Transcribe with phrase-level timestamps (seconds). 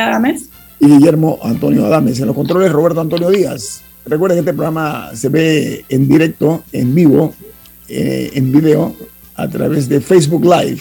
[0.00, 0.48] Adames.
[0.80, 2.20] Y Guillermo Antonio Adames.
[2.20, 3.82] En los controles, Roberto Antonio Díaz.
[4.04, 7.34] Recuerden que este programa se ve en directo, en vivo,
[7.88, 8.94] eh, en video,
[9.34, 10.80] a través de Facebook Live.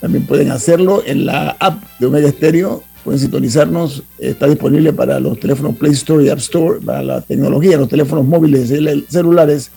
[0.00, 2.82] También pueden hacerlo en la app de Omega Stereo.
[3.04, 4.02] Pueden sintonizarnos.
[4.18, 8.24] Está disponible para los teléfonos Play Store y App Store, para la tecnología, los teléfonos
[8.24, 8.72] móviles
[9.08, 9.70] celulares.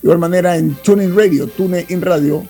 [0.00, 2.44] De igual manera en TuneIn Radio, TuneIn Radio.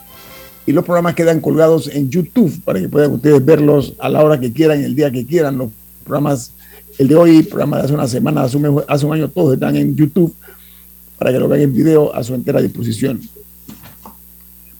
[0.66, 4.38] Y los programas quedan colgados en YouTube para que puedan ustedes verlos a la hora
[4.38, 5.58] que quieran, el día que quieran.
[5.58, 5.70] Los
[6.04, 6.52] programas,
[6.98, 9.76] el de hoy, programa de hace una semana, hace un, hace un año, todos están
[9.76, 10.34] en YouTube
[11.18, 13.20] para que lo vean en video a su entera disposición.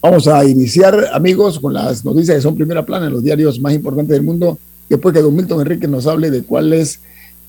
[0.00, 3.73] Vamos a iniciar, amigos, con las noticias que son primera plana en los diarios más
[3.73, 7.01] importantes del mundo, después que don Milton Enrique nos hable de cuál es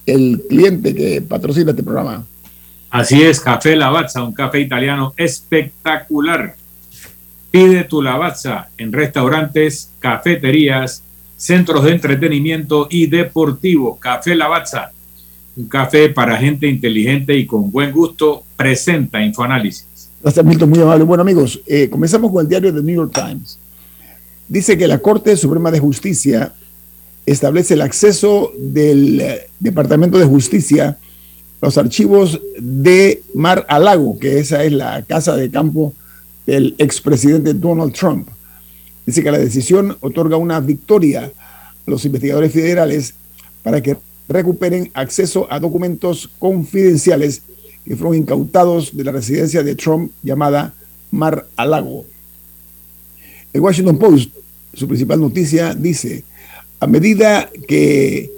[0.06, 2.26] el cliente que patrocina este programa.
[2.92, 6.56] Así es, Café Lavazza, un café italiano espectacular.
[7.54, 11.04] Pide tu Lavazza en restaurantes, cafeterías,
[11.38, 13.96] centros de entretenimiento y deportivo.
[14.00, 14.92] Café Lavazza,
[15.56, 20.10] un café para gente inteligente y con buen gusto, presenta Infoanálisis.
[20.24, 21.04] Gracias, Milton, muy amable.
[21.04, 23.60] Bueno, amigos, eh, comenzamos con el diario The New York Times.
[24.48, 26.54] Dice que la Corte Suprema de Justicia
[27.24, 30.98] establece el acceso del eh, Departamento de Justicia
[31.62, 35.94] a los archivos de Mar a Lago, que esa es la casa de campo
[36.46, 38.30] del expresidente Donald Trump.
[39.06, 41.32] Dice que la decisión otorga una victoria
[41.86, 43.16] a los investigadores federales
[43.64, 47.42] para que recuperen acceso a documentos confidenciales
[47.86, 50.74] que fueron incautados de la residencia de Trump llamada
[51.12, 52.06] Mar a Lago.
[53.52, 54.32] El Washington Post,
[54.74, 56.24] su principal noticia, dice,
[56.80, 58.32] a medida que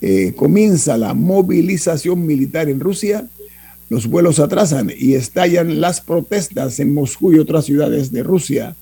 [0.00, 3.28] eh, comienza la movilización militar en Rusia,
[3.92, 8.74] los vuelos atrasan y estallan las protestas en Moscú y otras ciudades de Rusia.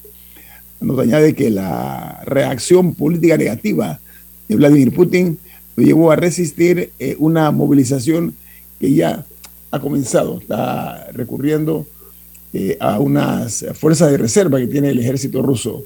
[0.80, 3.98] Nos añade que la reacción política negativa
[4.46, 5.36] de Vladimir Putin
[5.74, 8.36] lo llevó a resistir eh, una movilización
[8.78, 9.26] que ya
[9.72, 11.88] ha comenzado, está recurriendo
[12.52, 15.82] eh, a unas fuerzas de reserva que tiene el ejército ruso.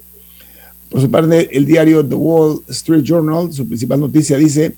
[0.87, 4.75] Por su parte, el diario The Wall Street Journal, su principal noticia dice,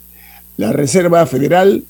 [0.56, 1.84] la Reserva Federal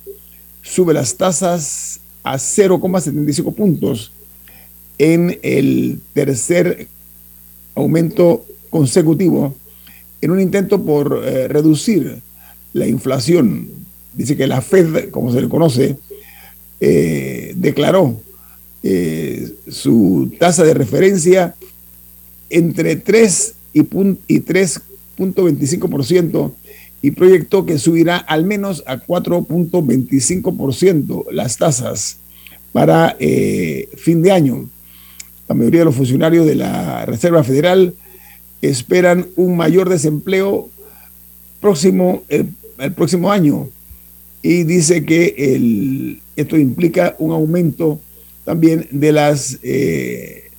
[0.64, 2.02] sube las tasas
[2.32, 4.12] a 0,75 puntos
[4.98, 6.88] en el tercer
[7.76, 9.54] aumento consecutivo
[10.22, 12.20] en un intento por eh, reducir
[12.74, 13.70] la inflación.
[14.14, 15.96] Dice que la Fed, como se le conoce,
[16.80, 18.20] eh, declaró
[18.84, 21.54] eh, su tasa de referencia
[22.50, 26.52] entre 3 y, y 3.25%
[27.02, 32.18] y proyectó que subirá al menos a 4.25% las tasas
[32.72, 34.70] para eh, fin de año.
[35.48, 37.94] La mayoría de los funcionarios de la Reserva Federal
[38.62, 40.70] esperan un mayor desempleo
[41.62, 42.54] próximo, el,
[42.96, 43.70] próximo año
[44.42, 48.02] y dice que el, esto implica un aumento
[48.44, 50.50] también de las, eh,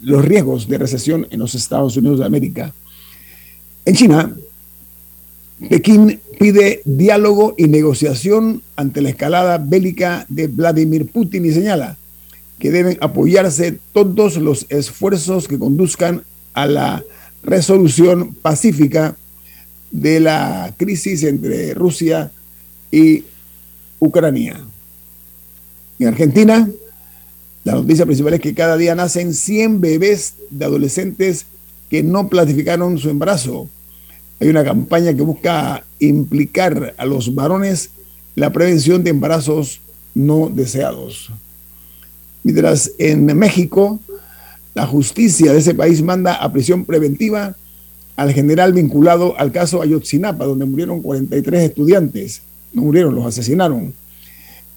[0.00, 2.74] los riesgos de recesión en los Estados Unidos de América.
[3.84, 4.34] En China,
[5.68, 11.96] Pekín pide diálogo y negociación ante la escalada bélica de Vladimir Putin y señala
[12.58, 16.22] que deben apoyarse todos los esfuerzos que conduzcan
[16.54, 17.04] a la
[17.42, 19.16] resolución pacífica
[19.90, 22.30] de la crisis entre Rusia
[22.90, 23.24] y
[23.98, 24.64] Ucrania.
[25.98, 26.68] En Argentina,
[27.64, 31.46] la noticia principal es que cada día nacen 100 bebés de adolescentes
[31.88, 33.68] que no planificaron su embarazo.
[34.42, 37.90] Hay una campaña que busca implicar a los varones
[38.34, 39.80] la prevención de embarazos
[40.16, 41.30] no deseados.
[42.42, 44.00] Mientras en México,
[44.74, 47.54] la justicia de ese país manda a prisión preventiva
[48.16, 52.42] al general vinculado al caso Ayotzinapa, donde murieron 43 estudiantes.
[52.72, 53.94] No murieron, los asesinaron.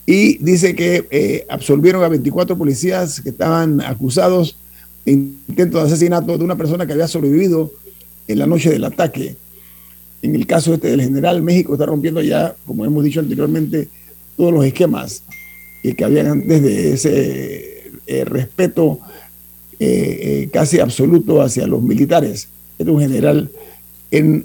[0.05, 4.57] Y dice que eh, absolvieron a 24 policías que estaban acusados
[5.05, 7.73] de intento de asesinato de una persona que había sobrevivido
[8.27, 9.37] en la noche del ataque.
[10.25, 13.89] En el caso este del general, México está rompiendo ya, como hemos dicho anteriormente,
[14.35, 15.21] todos los esquemas
[15.83, 18.97] que habían antes de ese eh, respeto
[19.79, 19.87] eh,
[20.21, 22.47] eh, casi absoluto hacia los militares.
[22.79, 23.51] Era un general
[24.09, 24.43] en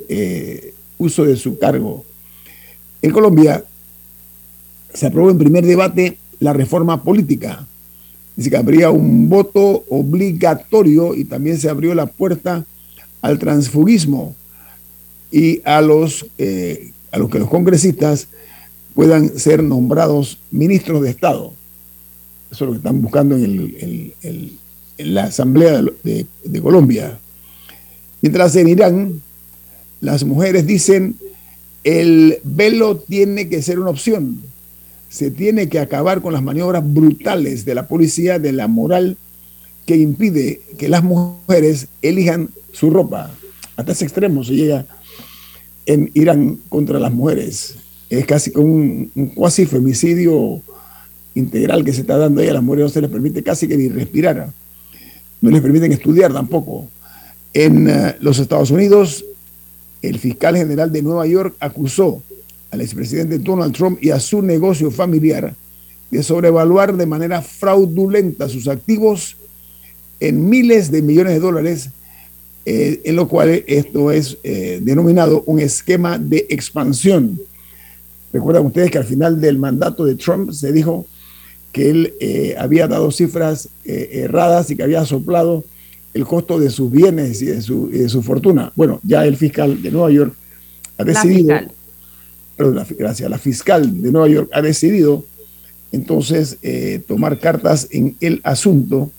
[0.98, 2.04] uso de su cargo.
[3.00, 3.64] En Colombia
[4.92, 7.66] se aprobó en primer debate la reforma política.
[8.36, 12.66] Dice que habría un voto obligatorio y también se abrió la puerta
[13.22, 14.36] al transfugismo
[15.30, 18.28] y a los, eh, a los que los congresistas
[18.94, 21.52] puedan ser nombrados ministros de Estado.
[22.50, 24.52] Eso es lo que están buscando en,
[24.98, 27.18] la Asamblea de, Colombia.
[28.20, 29.22] Mientras en Irán,
[30.00, 31.16] las mujeres dicen
[31.84, 34.42] el velo tiene que ser una opción.
[35.08, 39.16] Se tiene que acabar con las maniobras brutales de la policía, de la moral
[39.86, 43.30] que impide que las mujeres elijan su ropa.
[43.76, 44.86] Hasta ese extremo se llega
[45.92, 47.74] en Irán contra las mujeres.
[48.08, 50.62] Es casi un, un cuasi femicidio
[51.34, 52.84] integral que se está dando ahí a las mujeres.
[52.84, 54.50] No se les permite casi que ni respirar.
[55.40, 56.88] No les permiten estudiar tampoco.
[57.52, 59.24] En eh, los Estados Unidos,
[60.00, 62.22] el fiscal general de Nueva York acusó
[62.70, 65.54] al expresidente Donald Trump y a su negocio familiar
[66.12, 69.36] de sobrevaluar de manera fraudulenta sus activos
[70.20, 71.90] en miles de millones de dólares,
[72.66, 77.40] eh, en lo cual esto es eh, denominado un esquema de expansión.
[78.32, 81.06] Recuerdan ustedes que al final del mandato de Trump se dijo
[81.72, 85.64] que él eh, había dado cifras erradas y que había soplado
[86.12, 88.72] el costo de sus bienes y de su, fortuna.
[88.74, 90.34] Bueno, ya el fiscal de Nueva York
[90.98, 91.48] ha decidido,
[92.58, 95.24] la gracias, la fiscal de Nueva York ha decidido
[95.92, 96.58] entonces
[97.06, 99.10] tomar cartas en el asunto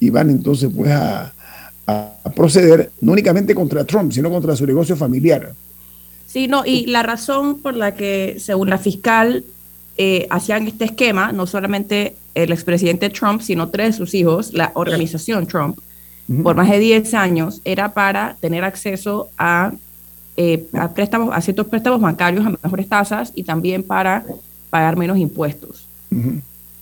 [0.00, 1.31] y van entonces pues a,
[2.34, 5.52] proceder no únicamente contra Trump, sino contra su negocio familiar.
[6.26, 9.44] Sí, no, y la razón por la que, según la fiscal,
[9.98, 14.72] eh, hacían este esquema, no solamente el expresidente Trump, sino tres de sus hijos, la
[14.74, 15.78] organización Trump,
[16.42, 19.72] por más de 10 años, era para tener acceso a,
[20.38, 24.24] eh, a, préstamos, a ciertos préstamos bancarios a mejores tasas y también para
[24.70, 25.86] pagar menos impuestos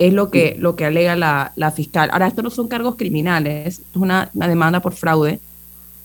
[0.01, 2.09] es lo que, lo que alega la, fiscal.
[2.11, 5.41] Ahora, esto no son cargos criminales, es una, demanda por fraude,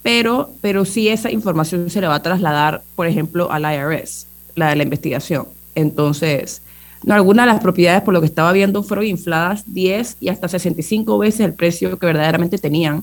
[0.04, 4.70] pero, pero sí esa información se le va a trasladar, por ejemplo, al IRS, la
[4.70, 5.48] de la investigación.
[5.76, 6.62] Entonces,
[7.04, 10.50] no, algunas de las propiedades, por lo que estaba viendo, fueron infladas 10 y hasta
[10.50, 13.02] 65 veces el precio que verdaderamente tenían.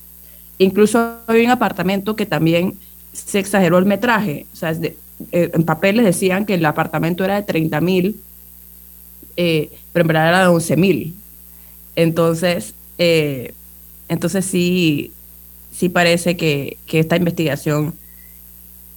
[0.59, 2.75] Incluso hay un apartamento que también
[3.15, 4.45] se exageró el metraje.
[4.53, 4.95] O sea, eh,
[5.33, 8.21] en papeles decían que el apartamento era de 30 mil
[9.37, 11.15] eh, pero en verdad era de 11 mil.
[11.97, 13.53] Entonces, eh,
[14.09, 15.13] entonces sí,
[15.73, 17.95] sí parece que, esta investigación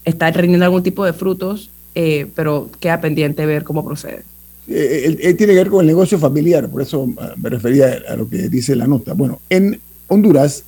[0.04, 4.24] está rindiendo algún tipo de frutos, eh, pero queda pendiente ver cómo procede.
[4.68, 8.28] Él, tiene que ver con el negocio familiar, por eso ah, me refería a lo
[8.28, 9.14] que dice la nota.
[9.14, 10.64] Bueno, en Honduras,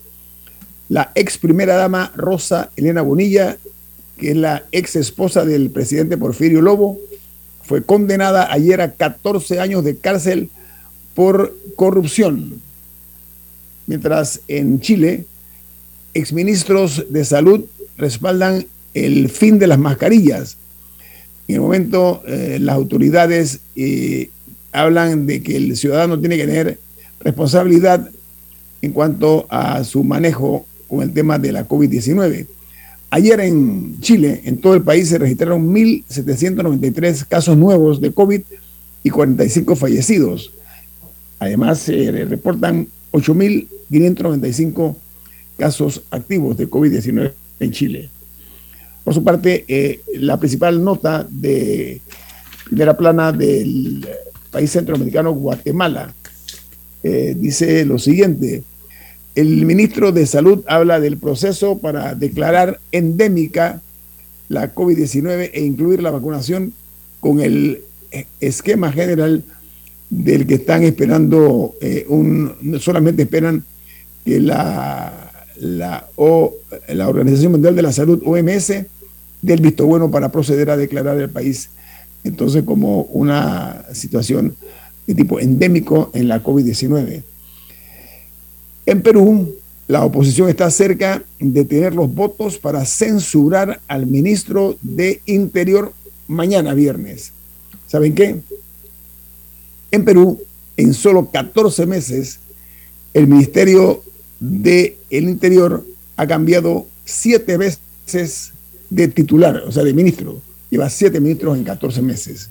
[0.89, 3.57] la ex primera dama Rosa Elena Bonilla,
[4.17, 6.99] que es la ex esposa del presidente Porfirio Lobo,
[7.67, 10.49] fue condenada ayer a 14 años de cárcel
[11.13, 12.61] por corrupción.
[13.87, 15.25] Mientras en Chile,
[16.13, 17.65] exministros de salud
[17.97, 20.57] respaldan el fin de las mascarillas.
[21.49, 24.29] En el momento, eh, las autoridades eh,
[24.71, 26.79] hablan de que el ciudadano tiene que tener
[27.19, 28.09] responsabilidad
[28.81, 32.47] en cuanto a su manejo con el tema de la COVID-19.
[33.09, 38.41] Ayer en Chile, en todo el país, se registraron 1.793 casos nuevos de COVID
[39.03, 40.51] y 45 fallecidos.
[41.39, 44.95] Además, se reportan 8.595
[45.57, 48.09] casos activos de COVID-19 en Chile.
[49.03, 52.01] Por su parte, eh, la principal nota de
[52.65, 54.05] primera plana del
[54.51, 56.13] país centroamericano, Guatemala,
[57.03, 58.63] eh, dice lo siguiente.
[59.37, 63.83] El ministro de Salud habla del proceso para declarar endémica
[64.49, 66.73] la COVID-19 e incluir la vacunación
[67.19, 67.83] con el
[68.39, 69.43] esquema general
[70.09, 73.63] del que están esperando eh, un, solamente esperan
[74.25, 76.55] que la, la, o,
[76.87, 81.15] la Organización Mundial de la Salud, OMS, dé el visto bueno para proceder a declarar
[81.19, 81.69] el país
[82.23, 84.55] entonces como una situación
[85.05, 87.21] de tipo endémico en la COVID-19.
[88.87, 89.53] En Perú,
[89.89, 95.91] la oposición está cerca de tener los votos para censurar al ministro de Interior
[96.29, 97.33] mañana viernes.
[97.87, 98.39] ¿Saben qué?
[99.91, 100.41] En Perú,
[100.77, 102.39] en solo 14 meses,
[103.13, 104.03] el Ministerio
[104.39, 108.53] del Interior ha cambiado siete veces
[108.89, 110.41] de titular, o sea, de ministro.
[110.69, 112.49] Lleva siete ministros en 14 meses.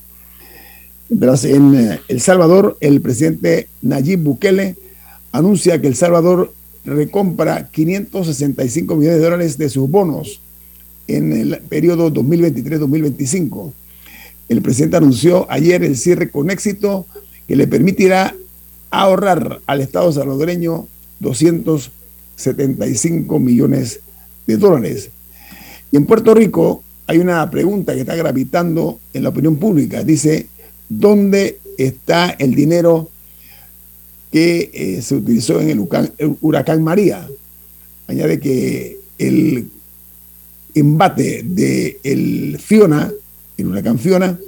[1.09, 4.77] En eh, El Salvador, el presidente Nayib Bukele
[5.37, 6.53] anuncia que El Salvador
[6.85, 10.41] recompra 565 millones de dólares de sus bonos
[11.09, 13.73] en el periodo 2023-2025.
[14.49, 17.07] El presidente anunció ayer el cierre con éxito
[17.49, 18.35] que le permitirá
[18.91, 20.87] ahorrar al Estado salvadoreño
[21.21, 24.01] 275 millones
[24.47, 25.11] de dólares.
[25.91, 30.05] Y en Puerto Rico hay una pregunta que está gravitando en la opinión pública.
[30.05, 30.47] Dice,
[30.89, 33.11] ¿dónde está el dinero
[34.31, 35.87] que eh, se utilizó en el
[36.41, 37.29] huracán, María.
[38.09, 39.69] Añade que el
[40.75, 43.13] embate de el Fiona
[43.57, 44.39] el huracán Fiona.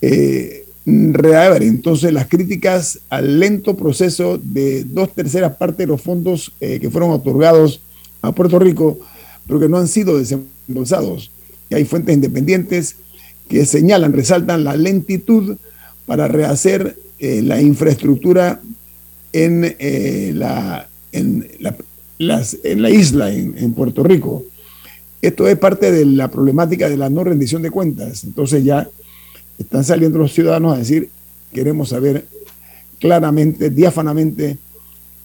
[0.00, 6.52] Eh, reabre entonces las críticas al lento proceso de dos terceras partes de los fondos
[6.60, 7.80] eh, que fueron otorgados
[8.22, 8.98] a Puerto Rico,
[9.46, 11.30] pero que no han sido desembolsados.
[11.68, 12.96] Y hay fuentes independientes
[13.48, 15.56] que señalan, resaltan la lentitud
[16.06, 18.60] para rehacer eh, la infraestructura
[19.32, 21.76] en, eh, la, en, la,
[22.64, 24.44] en la isla, en, Puerto Rico.
[25.20, 28.24] Esto es parte de la problemática de la no rendición de cuentas.
[28.24, 28.88] Entonces ya
[29.58, 31.10] están saliendo los ciudadanos a decir,
[31.52, 32.24] queremos saber
[33.00, 34.58] claramente, diáfanamente,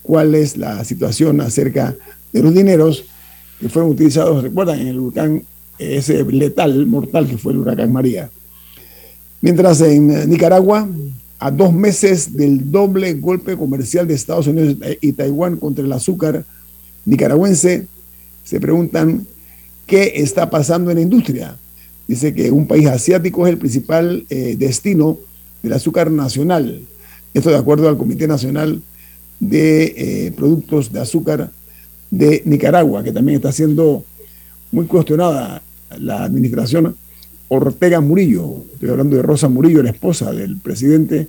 [0.01, 1.95] cuál es la situación acerca
[2.31, 3.05] de los dineros
[3.60, 5.43] que fueron utilizados, recuerdan, en el huracán
[5.79, 8.29] ese letal, mortal que fue el huracán María.
[9.41, 10.88] Mientras en Nicaragua,
[11.43, 16.45] a dos meses del doble golpe comercial de Estados Unidos y Taiwán contra el azúcar
[17.03, 17.85] nicaragüense,
[18.45, 19.27] se preguntan
[19.85, 21.57] qué está pasando en la industria.
[22.07, 25.17] Dice que un país asiático es el principal eh, destino
[25.62, 26.79] del azúcar nacional.
[27.33, 28.81] Esto de acuerdo al Comité Nacional
[29.41, 31.51] de eh, Productos de Azúcar
[32.09, 34.05] de Nicaragua, que también está siendo
[34.71, 35.62] muy cuestionada
[36.00, 36.95] la administración
[37.53, 38.65] Ortega Murillo.
[38.74, 41.27] Estoy hablando de Rosa Murillo, la esposa del presidente,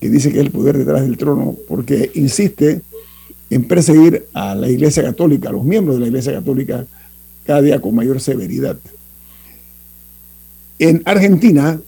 [0.00, 2.82] que dice que es el poder detrás del trono, porque insiste
[3.48, 6.84] en perseguir a la Iglesia Católica, a los miembros de la Iglesia Católica,
[7.44, 8.76] cada día con mayor severidad.
[10.78, 11.80] En Argentina,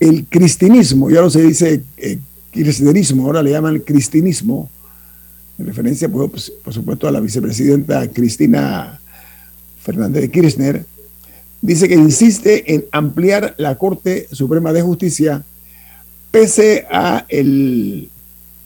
[0.00, 2.18] el cristinismo, ya no se dice eh,
[2.50, 4.68] kirchnerismo, ahora le llaman cristinismo,
[5.56, 9.00] en referencia, pues, por supuesto, a la vicepresidenta Cristina
[9.80, 10.84] Fernández de Kirchner,
[11.62, 15.44] dice que insiste en ampliar la Corte Suprema de Justicia
[16.30, 18.10] pese a el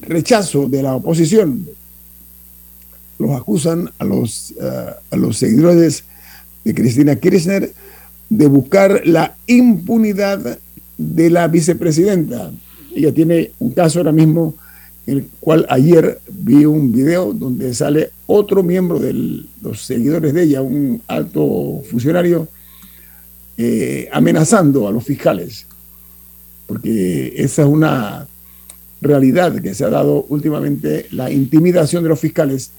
[0.00, 1.69] rechazo de la oposición.
[3.19, 6.05] Los acusan a los, eh, a los seguidores
[6.65, 7.73] de Cristina Kirchner
[8.29, 10.59] de buscar la impunidad
[10.97, 12.50] de la vicepresidenta.
[12.95, 14.55] Ella tiene un caso ahora mismo
[15.07, 20.43] en el cual ayer vi un video donde sale otro miembro de los seguidores de
[20.43, 22.49] ella, un alto funcionario,
[23.59, 25.67] eh, amenazando a los fiscales,
[26.67, 28.27] porque esa es una
[29.01, 32.71] realidad que se ha dado últimamente, la intimidación de los fiscales,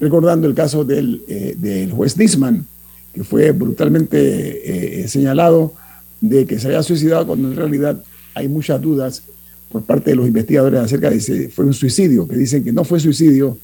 [0.00, 2.66] recordando el caso del, eh, del juez Nisman,
[3.12, 5.72] que fue brutalmente eh, señalado
[6.20, 8.02] de que se había suicidado cuando en realidad
[8.34, 9.22] hay muchas dudas
[9.70, 12.84] por parte de los investigadores acerca de si fue un suicidio, que dicen que no
[12.84, 13.58] fue suicidio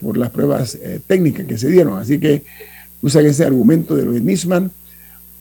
[0.00, 1.98] por las pruebas eh, técnicas que se dieron.
[1.98, 2.42] Así que
[3.02, 4.70] usan ese argumento de los Nisman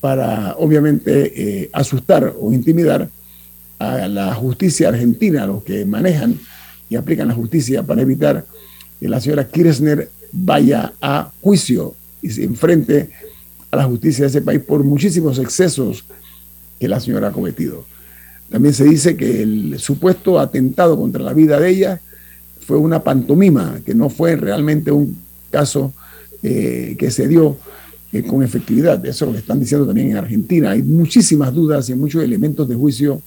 [0.04, 3.10] para obviamente eh, asustar o intimidar
[3.80, 6.38] a la justicia argentina, a los que manejan
[6.90, 8.46] y aplican la justicia para evitar
[9.00, 13.12] que la señora Kirchner vaya a juicio y se enfrente
[13.72, 16.04] a la justicia de ese país por muchísimos excesos
[16.78, 17.86] que la señora ha cometido.
[18.52, 22.02] También se dice que el supuesto atentado contra la vida de ella
[22.60, 25.16] fue una pantomima, que no fue realmente un
[25.50, 25.94] caso
[26.42, 27.56] eh, que se dio
[28.14, 29.04] eh, con efectividad.
[29.06, 30.70] Eso es lo que están diciendo también en Argentina.
[30.72, 33.22] Hay muchísimas dudas y muchos elementos de juicio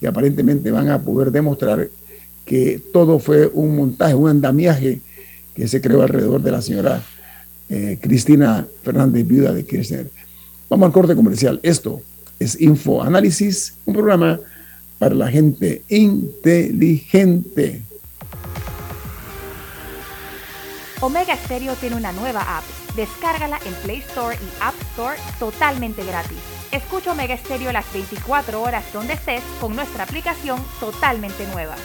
[0.00, 1.88] que aparentemente van a poder demostrar
[2.44, 5.00] que todo fue un montaje, un andamiaje
[5.54, 7.02] que se creó alrededor de la señora
[7.68, 10.08] eh, Cristina Fernández, viuda de Kirchner.
[10.70, 11.58] Vamos al corte comercial.
[11.64, 12.00] Esto
[12.38, 14.38] es Info Análisis, un programa
[15.00, 17.82] para la gente inteligente.
[21.00, 22.75] Omega Stereo tiene una nueva app.
[22.96, 26.38] Descárgala en Play Store y App Store totalmente gratis.
[26.72, 31.76] Escucha Omega Stereo las 24 horas donde estés con nuestra aplicación totalmente nueva.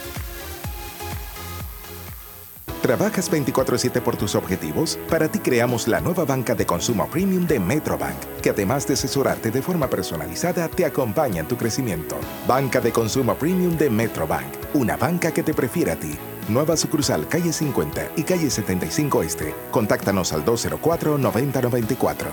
[2.82, 4.98] ¿Trabajas 24/7 por tus objetivos?
[5.08, 9.51] Para ti creamos la nueva banca de consumo premium de Metrobank, que además de asesorarte
[9.51, 12.18] de forma personalizada, te acompaña en tu crecimiento.
[12.48, 16.18] Banca de consumo premium de Metrobank, una banca que te prefiere a ti.
[16.51, 19.55] Nueva sucursal calle 50 y calle 75 Este.
[19.72, 22.27] Contáctanos al 204-9094.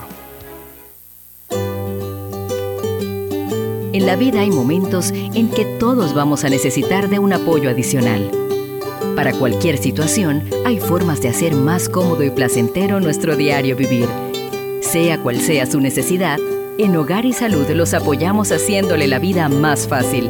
[3.93, 8.29] En la vida hay momentos en que todos vamos a necesitar de un apoyo adicional.
[9.15, 14.07] Para cualquier situación, hay formas de hacer más cómodo y placentero nuestro diario vivir.
[14.81, 16.39] Sea cual sea su necesidad,
[16.77, 20.29] en Hogar y Salud los apoyamos haciéndole la vida más fácil,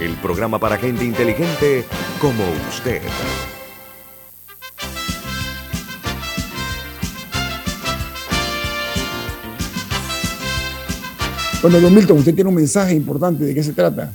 [0.00, 1.84] el programa para gente inteligente
[2.20, 3.02] como usted.
[11.62, 13.44] Bueno, don Milton, usted tiene un mensaje importante.
[13.44, 14.12] ¿De qué se trata?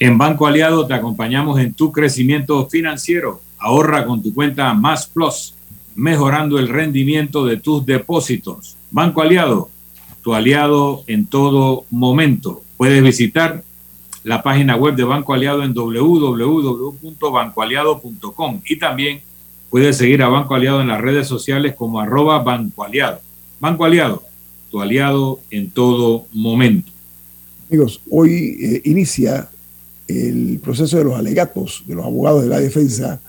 [0.00, 3.40] En Banco Aliado te acompañamos en tu crecimiento financiero.
[3.58, 5.54] Ahorra con tu cuenta Más Plus,
[5.94, 8.76] mejorando el rendimiento de tus depósitos.
[8.90, 9.70] Banco Aliado,
[10.22, 12.62] tu aliado en todo momento.
[12.76, 13.62] Puedes visitar
[14.24, 19.20] la página web de Banco Aliado en www.bancoaliado.com y también
[19.70, 23.20] puedes seguir a Banco Aliado en las redes sociales como arroba Banco Aliado.
[23.58, 24.22] Banco Aliado,
[24.70, 26.92] tu aliado en todo momento.
[27.68, 29.48] Amigos, hoy eh, inicia
[30.08, 33.20] el proceso de los alegatos de los abogados de la defensa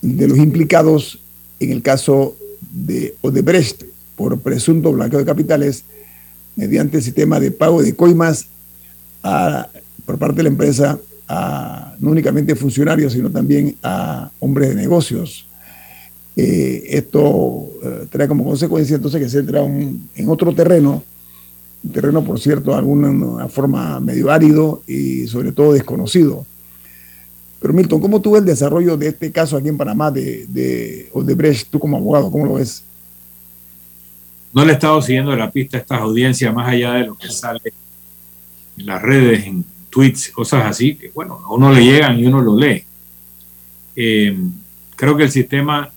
[0.00, 1.20] de los implicados
[1.60, 2.34] en el caso
[2.72, 3.84] de Odebrecht
[4.16, 5.84] por presunto blanqueo de capitales
[6.56, 8.46] mediante el sistema de pago de coimas
[10.04, 15.46] por parte de la empresa a no únicamente funcionarios, sino también a hombres de negocios.
[16.34, 21.02] Eh, esto eh, trae como consecuencia entonces que se entra en otro terreno,
[21.84, 26.46] un terreno, por cierto, de alguna forma medio árido y sobre todo desconocido.
[27.60, 31.08] Pero Milton, ¿cómo tú ves el desarrollo de este caso aquí en Panamá de, de
[31.12, 32.84] Odebrecht, tú como abogado, cómo lo ves?
[34.52, 37.28] No le he estado siguiendo la pista a estas audiencias más allá de lo que
[37.30, 37.72] sale
[38.76, 42.40] en las redes, en tweets, cosas así, que bueno, a uno le llegan y uno
[42.40, 42.82] lo lee.
[43.94, 44.34] Eh,
[44.96, 45.90] creo que el sistema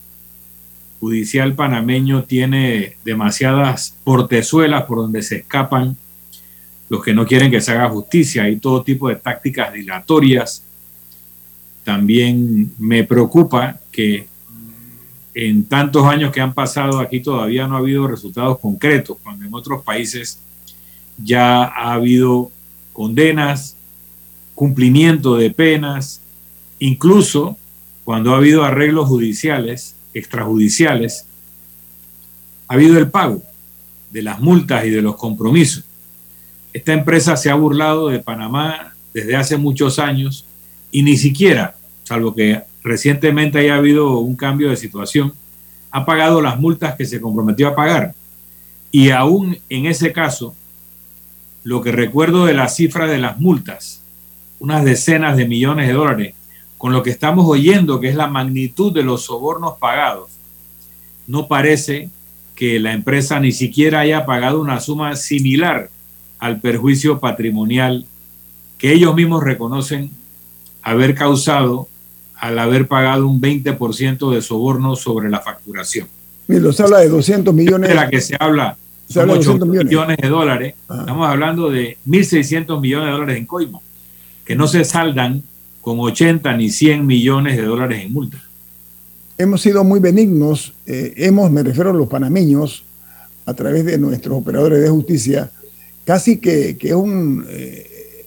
[0.99, 5.95] judicial panameño tiene demasiadas portezuelas por donde se escapan
[6.89, 8.43] los que no quieren que se haga justicia.
[8.43, 10.61] Hay todo tipo de tácticas dilatorias.
[11.85, 14.27] También me preocupa que
[15.33, 19.53] en tantos años que han pasado aquí todavía no ha habido resultados concretos, cuando en
[19.53, 20.39] otros países
[21.17, 22.51] ya ha habido
[22.93, 23.74] condenas,
[24.55, 26.21] cumplimiento de penas,
[26.79, 27.57] incluso
[28.03, 31.25] cuando ha habido arreglos judiciales, extrajudiciales,
[32.67, 33.43] ha habido el pago
[34.11, 35.83] de las multas y de los compromisos.
[36.73, 40.45] Esta empresa se ha burlado de Panamá desde hace muchos años
[40.91, 45.33] y ni siquiera, salvo que recientemente haya habido un cambio de situación,
[45.91, 48.13] ha pagado las multas que se comprometió a pagar.
[48.91, 50.55] Y aún en ese caso,
[51.63, 54.01] lo que recuerdo de la cifra de las multas,
[54.65, 56.33] unas decenas de millones de dólares,
[56.79, 60.31] con lo que estamos oyendo, que es la magnitud de los sobornos pagados,
[61.27, 62.09] no parece
[62.55, 65.89] que la empresa ni siquiera haya pagado una suma similar
[66.39, 68.07] al perjuicio patrimonial
[68.79, 70.09] que ellos mismos reconocen
[70.81, 71.87] haber causado
[72.35, 76.07] al haber pagado un 20% de soborno sobre la facturación.
[76.47, 77.89] Mira, se habla de 200 millones.
[77.89, 79.91] De la que se habla se habla 200 millones.
[79.91, 80.17] millones.
[80.17, 80.73] de dólares.
[80.89, 83.83] Estamos hablando de 1.600 millones de dólares en coimo,
[84.45, 85.43] que no se saldan
[85.81, 88.41] con 80 ni 100 millones de dólares en multa.
[89.37, 92.83] Hemos sido muy benignos, eh, hemos, me refiero a los panameños,
[93.45, 95.51] a través de nuestros operadores de justicia,
[96.05, 98.25] casi que, que un, eh,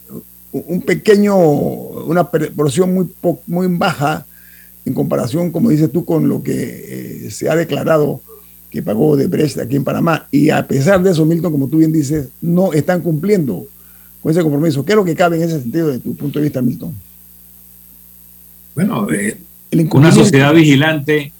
[0.52, 3.09] un pequeño, una porción muy,
[3.46, 4.26] muy baja
[4.85, 8.20] en comparación, como dices tú, con lo que eh, se ha declarado
[8.70, 10.28] que pagó de Brecht aquí en Panamá.
[10.31, 13.66] Y a pesar de eso, Milton, como tú bien dices, no están cumpliendo
[14.22, 14.85] con ese compromiso.
[14.85, 16.94] ¿Qué es lo que cabe en ese sentido de tu punto de vista, Milton?
[18.74, 19.37] Bueno, eh,
[19.92, 21.33] una sociedad vigilante,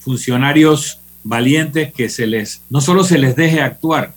[0.00, 4.14] funcionarios valientes que se les, no solo se les deje actuar,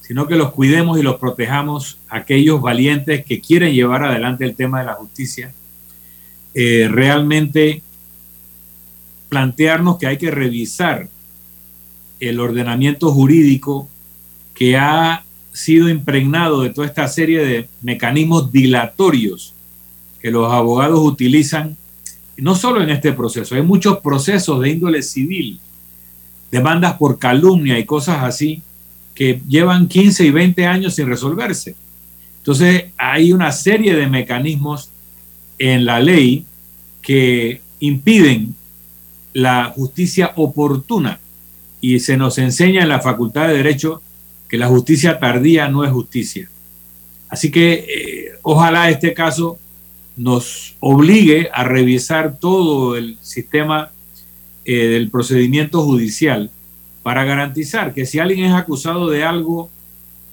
[0.00, 4.80] sino que los cuidemos y los protejamos, aquellos valientes que quieren llevar adelante el tema
[4.80, 5.52] de la justicia,
[6.52, 7.82] eh, realmente
[9.28, 11.08] plantearnos que hay que revisar
[12.18, 13.88] el ordenamiento jurídico
[14.52, 19.54] que ha sido impregnado de toda esta serie de mecanismos dilatorios
[20.20, 21.76] que los abogados utilizan,
[22.36, 25.60] no solo en este proceso, hay muchos procesos de índole civil,
[26.50, 28.62] demandas por calumnia y cosas así,
[29.14, 31.74] que llevan 15 y 20 años sin resolverse.
[32.38, 34.90] Entonces, hay una serie de mecanismos
[35.58, 36.46] en la ley
[37.02, 38.54] que impiden
[39.32, 41.20] la justicia oportuna
[41.80, 44.02] y se nos enseña en la Facultad de Derecho
[44.50, 46.50] que la justicia tardía no es justicia.
[47.28, 49.58] Así que eh, ojalá este caso
[50.16, 53.92] nos obligue a revisar todo el sistema
[54.64, 56.50] eh, del procedimiento judicial
[57.04, 59.70] para garantizar que si alguien es acusado de algo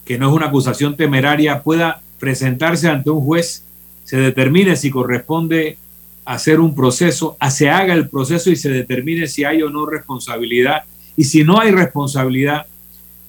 [0.03, 3.63] que no es una acusación temeraria, pueda presentarse ante un juez,
[4.03, 5.77] se determine si corresponde
[6.25, 10.83] hacer un proceso, se haga el proceso y se determine si hay o no responsabilidad.
[11.15, 12.65] Y si no hay responsabilidad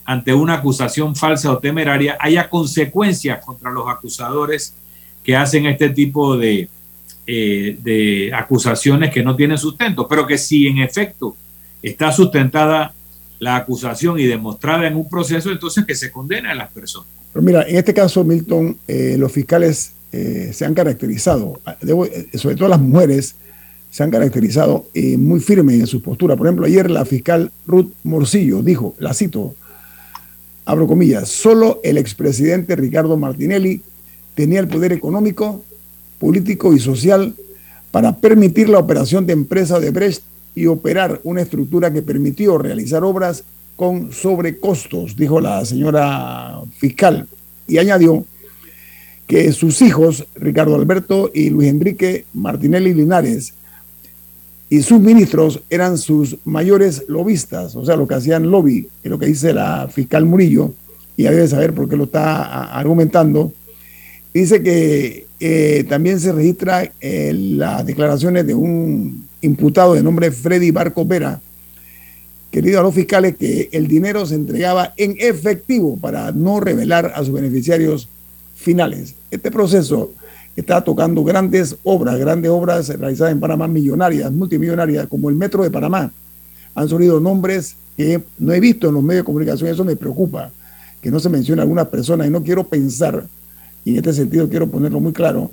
[0.08, 4.72] ante una acusación falsa o temeraria, haya consecuencias contra los acusadores
[5.22, 6.66] que hacen este tipo de,
[7.26, 11.36] eh, de acusaciones que no tienen sustento, pero que si en efecto
[11.82, 12.94] está sustentada
[13.38, 17.08] la acusación y demostrada en un proceso, entonces que se condena a las personas.
[17.30, 21.60] Pero mira, en este caso, Milton, eh, los fiscales eh, se han caracterizado,
[22.32, 23.36] sobre todo las mujeres,
[23.90, 24.86] se han caracterizado
[25.18, 26.34] muy firmes en su postura.
[26.34, 29.54] Por ejemplo, ayer la fiscal Ruth Morcillo dijo, la cito,
[30.68, 33.80] abro comillas, solo el expresidente Ricardo Martinelli
[34.34, 35.64] tenía el poder económico,
[36.18, 37.34] político y social
[37.90, 40.22] para permitir la operación de empresa de Brecht
[40.54, 43.44] y operar una estructura que permitió realizar obras
[43.76, 47.26] con sobrecostos, dijo la señora fiscal.
[47.66, 48.26] Y añadió
[49.26, 53.54] que sus hijos, Ricardo Alberto y Luis Enrique Martinelli Linares,
[54.70, 59.18] y sus ministros eran sus mayores lobistas, o sea, lo que hacían lobby, es lo
[59.18, 60.72] que dice la fiscal Murillo,
[61.16, 63.52] y ya debe saber por qué lo está argumentando,
[64.32, 70.70] Dice que eh, también se registra eh, las declaraciones de un imputado de nombre Freddy
[70.70, 71.40] Barco Vera,
[72.50, 77.24] querido a los fiscales, que el dinero se entregaba en efectivo para no revelar a
[77.24, 78.08] sus beneficiarios
[78.54, 79.14] finales.
[79.30, 80.12] Este proceso
[80.60, 85.70] está tocando grandes obras, grandes obras realizadas en Panamá, millonarias, multimillonarias, como el Metro de
[85.70, 86.10] Panamá.
[86.74, 90.50] Han surgido nombres que no he visto en los medios de comunicación, eso me preocupa,
[91.00, 93.26] que no se mencione algunas personas y no quiero pensar
[93.88, 95.50] y en este sentido quiero ponerlo muy claro,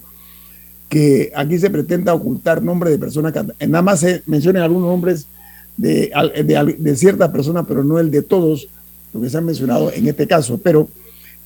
[0.89, 5.27] que aquí se pretenda ocultar nombres de personas que nada más se mencionan algunos nombres
[5.77, 6.11] de,
[6.77, 8.67] de, ciertas personas, pero no el de todos,
[9.13, 10.59] lo que se han mencionado en este caso.
[10.61, 10.89] Pero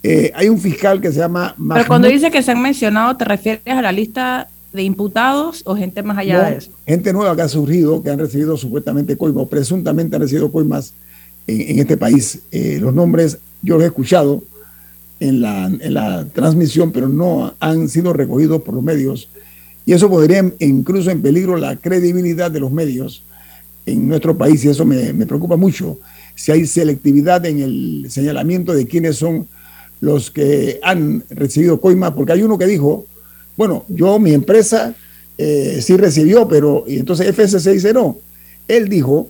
[0.04, 1.56] eh, hay un fiscal que se llama...
[1.74, 5.76] Pero cuando dice que se han mencionado, ¿te refieres a la lista de imputados o
[5.76, 6.72] gente más allá de eso?
[6.88, 10.94] Gente nueva que ha surgido, que han recibido supuestamente coimas, presuntamente han recibido coimas
[11.48, 12.40] en, este país.
[12.52, 14.44] Eh, los nombres yo los he escuchado,
[15.20, 19.30] en la, en la transmisión, pero no han sido recogidos por los medios.
[19.86, 23.24] Y eso podría incluso en peligro la credibilidad de los medios
[23.86, 26.00] en nuestro país y eso me, me, preocupa mucho.
[26.36, 29.48] Si hay selectividad en el señalamiento de quiénes son
[30.02, 33.06] los que han recibido coima, porque hay uno que dijo,
[33.58, 34.96] bueno, yo, mi empresa
[35.38, 38.18] eh, sí recibió, pero y entonces FSC dice no.
[38.68, 39.30] Él dijo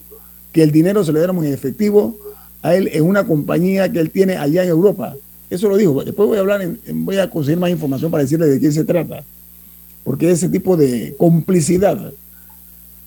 [0.51, 2.17] que el dinero se le diéramos en efectivo
[2.61, 5.15] a él en una compañía que él tiene allá en Europa.
[5.49, 6.03] Eso lo dijo.
[6.03, 9.23] Después voy a hablar, voy a conseguir más información para decirle de quién se trata.
[10.03, 12.11] Porque ese tipo de complicidad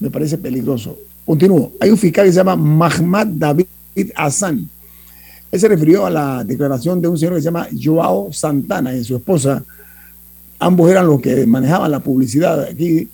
[0.00, 0.98] me parece peligroso.
[1.24, 1.72] Continúo.
[1.80, 3.66] Hay un fiscal que se llama Mahmoud David
[4.16, 4.68] Hassan.
[5.52, 9.04] Él se refirió a la declaración de un señor que se llama Joao Santana y
[9.04, 9.62] su esposa.
[10.58, 13.08] Ambos eran los que manejaban la publicidad aquí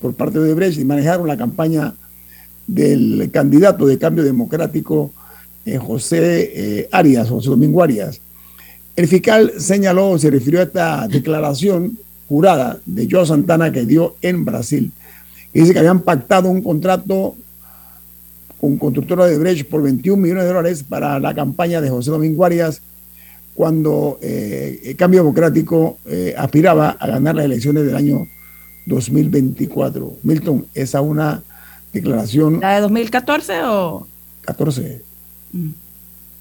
[0.00, 1.94] por parte de Brecht y manejaron la campaña
[2.66, 5.12] del candidato de cambio democrático
[5.66, 8.18] eh, José eh, Arias, José Domingo Arias.
[8.96, 14.46] El fiscal señaló, se refirió a esta declaración jurada de Joe Santana que dio en
[14.46, 14.90] Brasil.
[15.52, 17.36] Y dice que habían pactado un contrato
[18.60, 22.44] con constructora de Brecht por 21 millones de dólares para la campaña de José Domingo
[22.44, 22.82] Arias
[23.54, 28.26] cuando eh, el Cambio Democrático eh, aspiraba a ganar las elecciones del año
[28.86, 30.18] 2024.
[30.22, 31.42] Milton, esa una
[31.92, 32.60] declaración...
[32.60, 34.06] ¿La de 2014 o...?
[34.42, 35.02] 14.
[35.52, 35.68] Mm.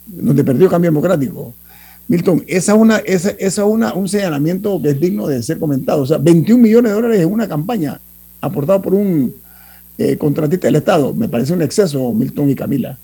[0.08, 1.54] Donde perdió Cambio Democrático.
[2.08, 6.04] Milton, esa es una, esa, esa una, un señalamiento que es digno de ser comentado.
[6.04, 8.00] O sea, 21 millones de dólares en una campaña
[8.40, 9.34] aportado por un
[9.98, 11.14] eh, contratista del Estado.
[11.14, 12.98] Me parece un exceso, Milton y Camila.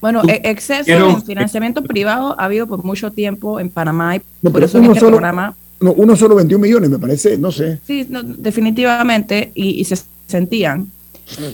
[0.00, 4.62] Bueno, e-, exceso en financiamiento privado ha habido por mucho tiempo en Panamá y por
[4.62, 5.56] eso uno este solo, programa.
[5.80, 7.80] No, uno solo 21 millones, me parece, no sé.
[7.86, 8.06] Sí,
[8.38, 10.90] definitivamente, y, se sentían.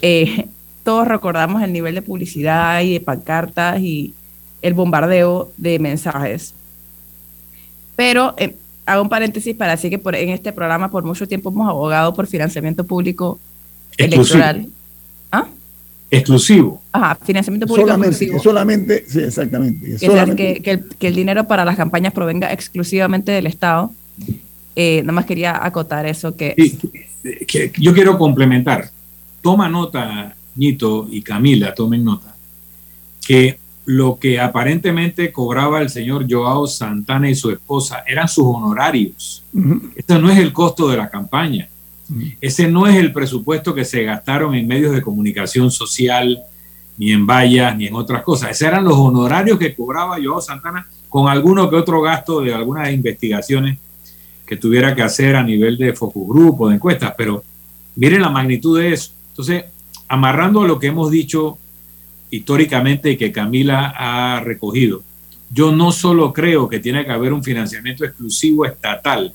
[0.00, 0.46] Eh,
[0.85, 4.14] todos recordamos el nivel de publicidad y de pancartas y
[4.61, 6.55] el bombardeo de mensajes.
[7.96, 8.55] Pero eh,
[8.87, 12.14] hago un paréntesis para decir que por, en este programa por mucho tiempo hemos abogado
[12.14, 13.38] por financiamiento público
[13.96, 14.66] electoral.
[15.31, 15.46] ¿Ah?
[16.11, 16.83] Exclusivo.
[16.92, 18.42] Ajá, financiamiento público solamente, exclusivo.
[18.42, 19.96] Solamente, sí, exactamente.
[20.37, 23.92] Que, el, dinero para las campañas provenga exclusivamente del Estado.
[24.76, 26.55] Eh, nada más quería acotar eso que...
[27.46, 27.72] que...
[27.78, 28.90] Yo quiero complementar.
[29.40, 32.35] Toma nota, Nito y Camila, tomen nota,
[33.26, 39.44] que lo que aparentemente cobraba el señor Joao Santana y su esposa eran sus honorarios.
[39.96, 41.68] Este no es el costo de la campaña.
[42.40, 46.42] Ese no es el presupuesto que se gastaron en medios de comunicación social,
[46.96, 48.51] ni en vallas, ni en otras cosas.
[48.51, 52.92] Esos eran los honorarios que cobraba Joao Santana con alguno que otro gasto de algunas
[52.92, 53.79] investigaciones
[54.46, 57.14] que tuviera que hacer a nivel de focus group o de encuestas.
[57.16, 57.42] Pero
[57.96, 59.12] miren la magnitud de eso.
[59.31, 59.64] Entonces,
[60.09, 61.59] amarrando a lo que hemos dicho
[62.31, 65.03] históricamente y que Camila ha recogido.
[65.51, 69.35] Yo no solo creo que tiene que haber un financiamiento exclusivo estatal,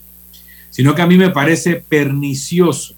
[0.69, 2.93] sino que a mí me parece pernicioso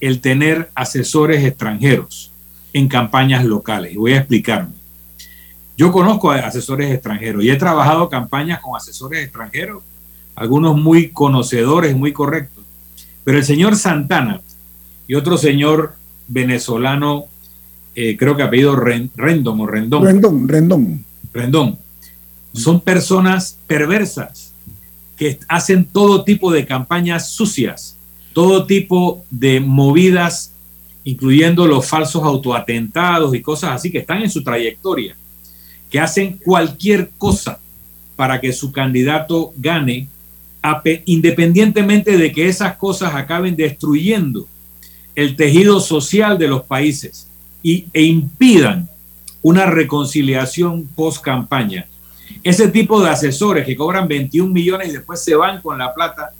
[0.00, 2.30] el tener asesores extranjeros
[2.72, 3.92] en campañas locales.
[3.92, 4.74] Y voy a explicarme.
[5.76, 9.82] Yo conozco a asesores extranjeros y he trabajado campañas con asesores extranjeros,
[10.34, 12.64] algunos muy conocedores, muy correctos.
[13.24, 14.40] Pero el señor Santana
[15.08, 15.94] y otro señor
[16.28, 17.26] venezolano
[17.94, 20.04] eh, creo que apellido Rendón o Rendón.
[20.04, 21.04] Rendón, Rendón.
[21.32, 21.78] Rendón.
[22.52, 24.45] Son personas perversas
[25.16, 27.96] que hacen todo tipo de campañas sucias,
[28.32, 30.52] todo tipo de movidas,
[31.04, 35.16] incluyendo los falsos autoatentados y cosas así que están en su trayectoria,
[35.90, 37.60] que hacen cualquier cosa
[38.16, 40.08] para que su candidato gane,
[41.04, 44.48] independientemente de que esas cosas acaben destruyendo
[45.14, 47.28] el tejido social de los países
[47.62, 48.88] e impidan
[49.42, 51.86] una reconciliación post campaña.
[52.42, 56.32] Ese tipo de asesores que cobran 21 millones y después se van con la plata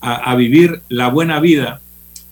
[0.00, 1.80] a, vivir la buena vida,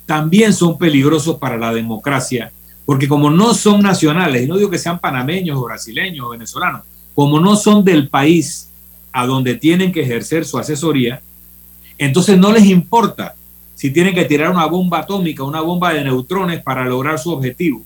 [0.05, 2.53] también son peligrosos para la democracia,
[2.85, 6.83] porque como no son nacionales, y no digo que sean panameños o brasileños o venezolanos,
[7.14, 8.68] como no son del país
[9.11, 11.22] a donde tienen que ejercer su asesoría,
[11.96, 13.35] entonces no les importa
[13.75, 17.83] si tienen que tirar una bomba atómica, una bomba de neutrones para lograr su objetivo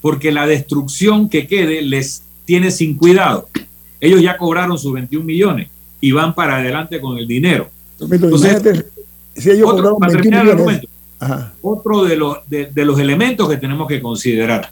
[0.00, 3.48] porque la destrucción que quede les tiene sin cuidado.
[4.00, 5.68] Ellos ya cobraron sus 21 millones
[6.00, 7.70] y van para adelante con el dinero.
[8.00, 8.84] Entonces,
[9.34, 9.98] si ellos otro,
[11.62, 14.70] otro de los, de, los elementos que tenemos que considerar,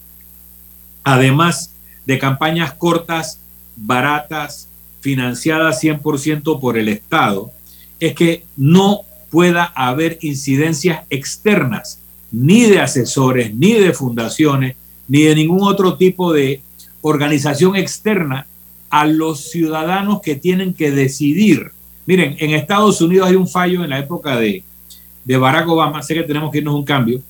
[1.03, 1.73] además
[2.05, 3.41] de campañas cortas,
[3.75, 4.69] baratas,
[5.01, 7.51] financiadas 100% por el Estado,
[7.99, 14.77] es que no pueda haber incidencias externas, ni de asesores, ni de fundaciones,
[15.09, 16.61] ni de ningún otro tipo de
[17.01, 18.47] organización externa
[18.91, 21.71] a los ciudadanos que tienen que decidir.
[22.07, 24.63] Miren, en Estados Unidos hay un fallo en la época de,
[25.25, 27.21] de Barack Obama, sé que tenemos que irnos a un cambio,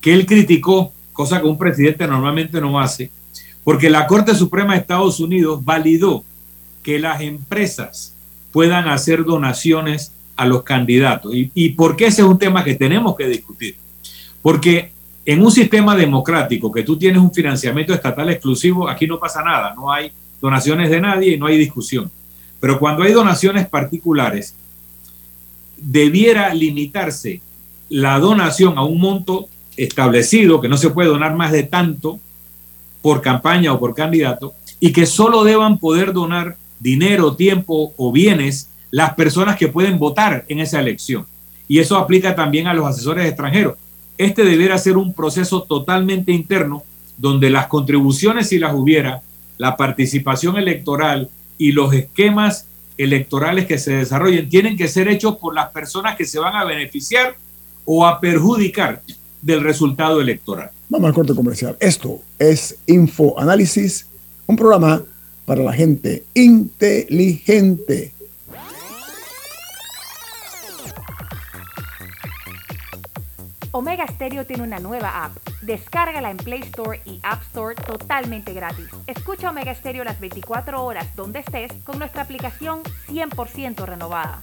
[0.00, 3.10] que él criticó, cosa que un presidente normalmente no hace,
[3.64, 6.24] porque la Corte Suprema de Estados Unidos validó
[6.82, 8.14] que las empresas
[8.52, 11.34] puedan hacer donaciones a los candidatos.
[11.34, 13.76] ¿Y, y por qué ese es un tema que tenemos que discutir?
[14.40, 14.92] Porque
[15.24, 19.74] en un sistema democrático que tú tienes un financiamiento estatal exclusivo, aquí no pasa nada,
[19.74, 22.10] no hay donaciones de nadie y no hay discusión.
[22.60, 24.54] Pero cuando hay donaciones particulares,
[25.76, 27.40] debiera limitarse
[27.88, 32.18] la donación a un monto establecido, que no se puede donar más de tanto
[33.00, 38.70] por campaña o por candidato, y que solo deban poder donar dinero, tiempo o bienes
[38.90, 41.26] las personas que pueden votar en esa elección.
[41.68, 43.76] Y eso aplica también a los asesores extranjeros.
[44.16, 46.82] Este debería ser un proceso totalmente interno
[47.16, 49.22] donde las contribuciones, si las hubiera,
[49.58, 52.66] la participación electoral y los esquemas
[52.96, 56.64] electorales que se desarrollen tienen que ser hechos por las personas que se van a
[56.64, 57.36] beneficiar
[57.84, 59.02] o a perjudicar
[59.42, 60.70] del resultado electoral.
[60.88, 61.76] Vamos al corte comercial.
[61.80, 64.06] Esto es Info Análisis,
[64.46, 65.02] un programa
[65.44, 68.12] para la gente inteligente.
[73.78, 75.36] Omega Stereo tiene una nueva app.
[75.62, 78.88] Descárgala en Play Store y App Store totalmente gratis.
[79.06, 84.42] Escucha Omega Stereo las 24 horas donde estés con nuestra aplicación 100% renovada.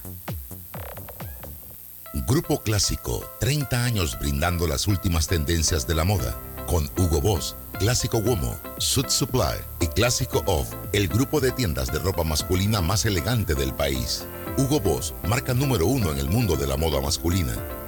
[2.26, 6.34] Grupo Clásico, 30 años brindando las últimas tendencias de la moda.
[6.66, 11.98] Con Hugo Boss, Clásico Womo, Suit Supply y Clásico Off, el grupo de tiendas de
[11.98, 14.26] ropa masculina más elegante del país.
[14.56, 17.54] Hugo Boss, marca número uno en el mundo de la moda masculina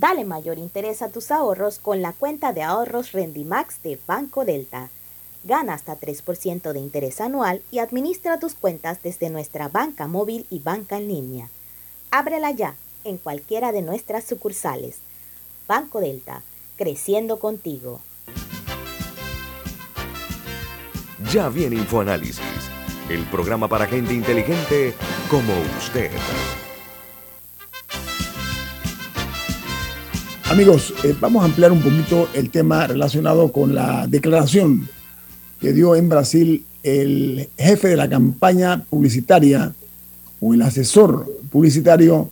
[0.00, 4.88] Dale mayor interés a tus ahorros con la cuenta de ahorros Rendimax de Banco Delta.
[5.44, 10.60] Gana hasta 3% de interés anual y administra tus cuentas desde nuestra banca móvil y
[10.60, 11.50] banca en línea.
[12.10, 15.00] Ábrela ya en cualquiera de nuestras sucursales.
[15.68, 16.44] Banco Delta,
[16.78, 18.00] creciendo contigo.
[21.30, 22.40] Ya viene InfoAnálisis,
[23.10, 24.94] el programa para gente inteligente
[25.28, 26.10] como usted.
[30.50, 34.88] Amigos, eh, vamos a ampliar un poquito el tema relacionado con la declaración
[35.60, 39.72] que dio en Brasil el jefe de la campaña publicitaria
[40.40, 42.30] o el asesor publicitario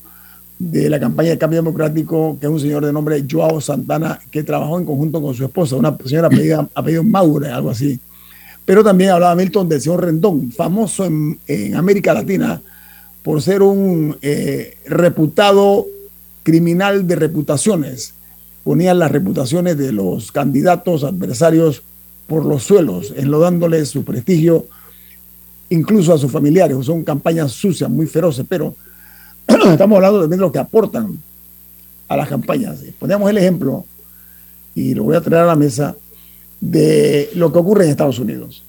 [0.59, 4.42] de la campaña de cambio democrático, que es un señor de nombre Joao Santana, que
[4.42, 8.00] trabajó en conjunto con su esposa, una señora apellida, apellido Maure, algo así.
[8.64, 11.38] Pero también hablaba Milton del señor Rendón, famoso en,
[11.76, 12.61] América Latina
[13.22, 15.87] por ser un eh, reputado
[16.48, 18.14] criminal de reputaciones.
[18.64, 21.82] Ponía las reputaciones de los candidatos adversarios
[22.26, 24.66] por los suelos, enlodándoles su prestigio,
[25.68, 26.87] incluso a sus familiares.
[26.87, 28.74] Son campañas sucias, muy feroces, pero
[29.46, 31.18] estamos hablando de lo que aportan
[32.08, 32.78] a las campañas.
[32.98, 33.84] Ponemos el ejemplo,
[34.74, 35.96] y lo voy a traer a la mesa,
[36.62, 38.62] de lo que ocurre en Estados Unidos.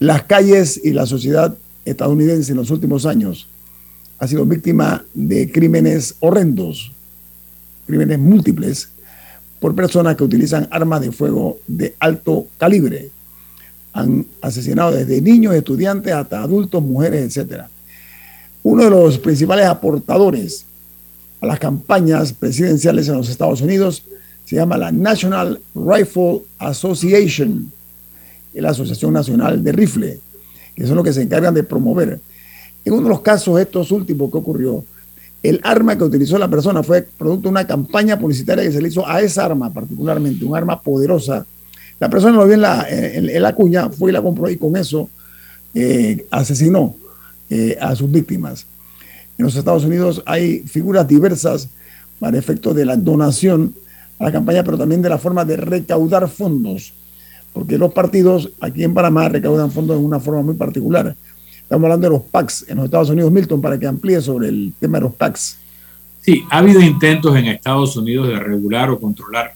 [0.00, 3.46] Las calles y la sociedad estadounidense en los últimos años
[4.20, 6.92] ha sido víctima de crímenes horrendos,
[7.86, 8.90] crímenes múltiples,
[9.58, 13.10] por personas que utilizan armas de fuego de alto calibre.
[13.94, 17.64] Han asesinado desde niños, estudiantes, hasta adultos, mujeres, etc.
[18.62, 20.66] Uno de los principales aportadores
[21.40, 24.04] a las campañas presidenciales en los Estados Unidos
[24.44, 27.72] se llama la National Rifle Association,
[28.52, 30.20] la Asociación Nacional de Rifle,
[30.74, 32.20] que son los que se encargan de promover.
[32.84, 34.84] En uno de los casos, estos últimos que ocurrió,
[35.42, 38.88] el arma que utilizó la persona fue producto de una campaña publicitaria que se le
[38.88, 41.46] hizo a esa arma particularmente, un arma poderosa.
[41.98, 44.76] La persona lo vio en la, en, la cuña, fue y la compró y con
[44.76, 45.08] eso
[45.74, 46.94] eh, asesinó
[47.48, 48.66] eh, a sus víctimas.
[49.38, 51.68] En los Estados Unidos hay figuras diversas
[52.18, 53.74] para efecto de la donación
[54.18, 56.92] a la campaña, pero también de la forma de recaudar fondos,
[57.54, 61.16] porque los partidos aquí en Panamá recaudan fondos de una forma muy particular
[61.70, 64.74] Estamos hablando de los PACs en los Estados Unidos, Milton, para que amplíe sobre el
[64.80, 65.56] tema de los PACs.
[66.20, 69.54] Sí, ha habido intentos en Estados Unidos de regular o controlar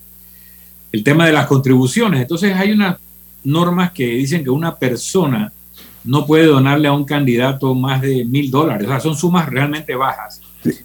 [0.92, 2.20] el tema de las contribuciones.
[2.20, 2.98] Entonces hay unas
[3.42, 5.52] normas que dicen que una persona
[6.04, 8.86] no puede donarle a un candidato más de mil dólares.
[8.86, 10.40] O sea, son sumas realmente bajas.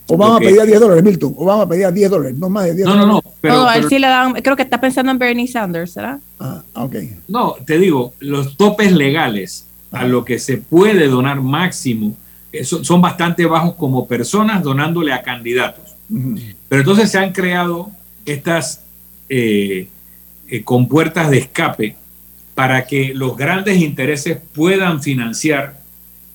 [0.07, 1.35] Obama a pedía 10 dólares, Milton.
[1.37, 3.07] Obama pedía 10 dólares, no más de 10 dólares.
[3.07, 6.19] No, no, pero, él sí le dan, creo que está pensando en Bernie Sanders, ¿será?
[6.39, 6.95] Ah, ok.
[7.27, 12.15] No, te digo, los topes legales a lo que se puede donar máximo,
[12.63, 15.95] son bastante bajos como personas donándole a candidatos.
[16.67, 17.91] Pero entonces se han creado
[18.25, 18.84] estas
[19.30, 19.88] eh,
[20.47, 21.95] eh, compuertas de escape
[22.56, 25.80] para que los grandes intereses puedan financiar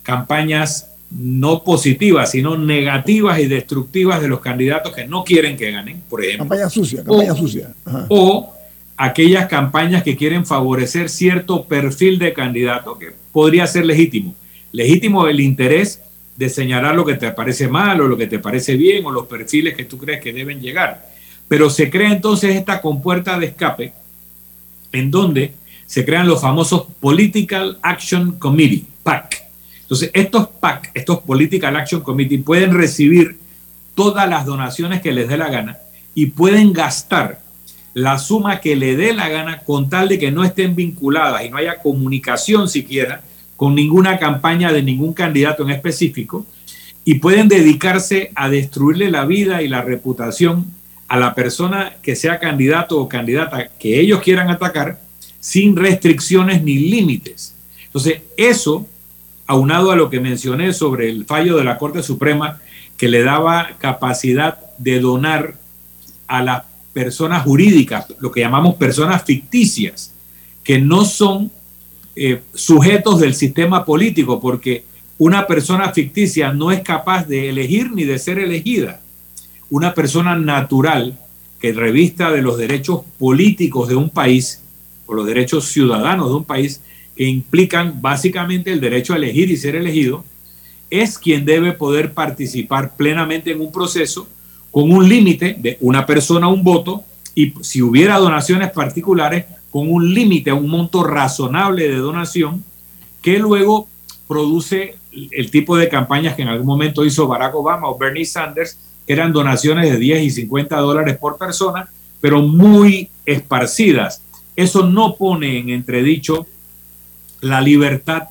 [0.03, 6.03] campañas no positivas, sino negativas y destructivas de los candidatos que no quieren que ganen,
[6.09, 6.49] por ejemplo.
[6.49, 7.75] Campaña sucia, campaña sucia.
[8.09, 8.54] O
[8.97, 14.35] aquellas campañas que quieren favorecer cierto perfil de candidato que podría ser legítimo.
[14.73, 16.01] Legítimo el interés
[16.37, 19.27] de señalar lo que te parece mal o lo que te parece bien o los
[19.27, 21.09] perfiles que tú crees que deben llegar.
[21.49, 23.93] Pero se crea entonces esta compuerta de escape
[24.93, 25.53] en donde
[25.87, 29.45] se crean los famosos Political Action Committee, PAC.
[29.83, 33.39] Entonces, estos PAC, estos Political Action Committee, pueden recibir
[33.95, 35.79] todas las donaciones que les dé la gana
[36.15, 37.44] y pueden gastar
[37.95, 41.49] la suma que le dé la gana con tal de que no estén vinculadas y
[41.49, 43.23] no haya comunicación siquiera
[43.57, 46.45] con ninguna campaña de ningún candidato en específico
[47.05, 50.67] y pueden dedicarse a destruirle la vida y la reputación
[51.07, 55.01] a la persona que sea candidato o candidata que ellos quieran atacar
[55.39, 57.55] sin restricciones ni límites.
[57.85, 58.87] Entonces, eso,
[59.47, 62.61] aunado a lo que mencioné sobre el fallo de la Corte Suprema
[62.97, 65.55] que le daba capacidad de donar
[66.27, 66.63] a las
[66.95, 70.15] personas jurídicas, lo que llamamos personas ficticias,
[70.63, 71.51] que no son
[72.17, 74.85] eh, sujetos del sistema político, porque
[75.19, 79.01] una persona ficticia no es capaz de elegir ni de ser elegida.
[79.69, 81.19] Una persona natural
[81.61, 84.61] que revista de los derechos políticos de un país
[85.07, 86.81] o los derechos ciudadanos de un país
[87.17, 90.25] que implican básicamente el derecho a elegir y ser elegido,
[90.91, 94.29] es quien debe poder participar plenamente en un proceso
[94.75, 100.13] con un límite de una persona, un voto, y si hubiera donaciones particulares, con un
[100.13, 102.65] límite, un monto razonable de donación,
[103.23, 103.87] que luego
[104.27, 108.77] produce el tipo de campañas que en algún momento hizo Barack Obama o Bernie Sanders,
[109.07, 111.89] que eran donaciones de 10 y 50 dólares por persona,
[112.21, 114.23] pero muy esparcidas.
[114.57, 116.49] Eso no pone en entredicho
[117.41, 118.25] la libertad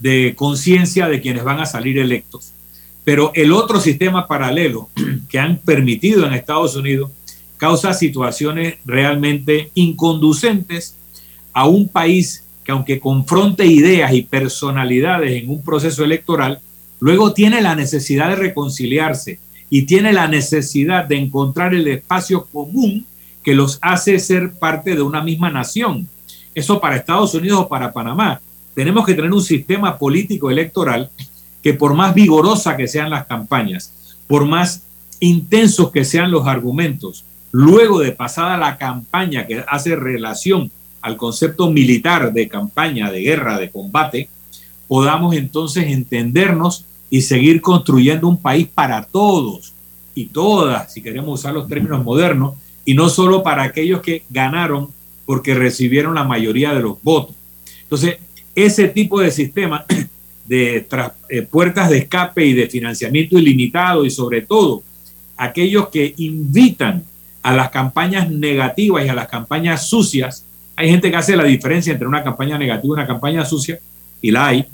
[0.00, 2.53] de conciencia de quienes van a salir electos.
[3.04, 4.88] Pero el otro sistema paralelo
[5.28, 7.10] que han permitido en Estados Unidos
[7.56, 10.96] causa situaciones realmente inconducentes
[11.52, 16.60] a un país que aunque confronte ideas y personalidades en un proceso electoral,
[16.98, 19.38] luego tiene la necesidad de reconciliarse
[19.68, 23.06] y tiene la necesidad de encontrar el espacio común
[23.42, 26.08] que los hace ser parte de una misma nación.
[26.54, 28.40] Eso para Estados Unidos o para Panamá.
[28.74, 31.10] Tenemos que tener un sistema político electoral
[31.64, 34.82] que por más vigorosa que sean las campañas, por más
[35.18, 41.70] intensos que sean los argumentos, luego de pasada la campaña que hace relación al concepto
[41.70, 44.28] militar de campaña, de guerra, de combate,
[44.88, 49.72] podamos entonces entendernos y seguir construyendo un país para todos
[50.14, 54.90] y todas, si queremos usar los términos modernos, y no solo para aquellos que ganaron
[55.24, 57.34] porque recibieron la mayoría de los votos.
[57.84, 58.18] Entonces,
[58.54, 59.86] ese tipo de sistema
[60.46, 60.86] de
[61.28, 64.82] eh, puertas de escape y de financiamiento ilimitado y sobre todo
[65.36, 67.04] aquellos que invitan
[67.42, 70.44] a las campañas negativas y a las campañas sucias,
[70.76, 73.78] hay gente que hace la diferencia entre una campaña negativa y una campaña sucia,
[74.20, 74.66] y la hay,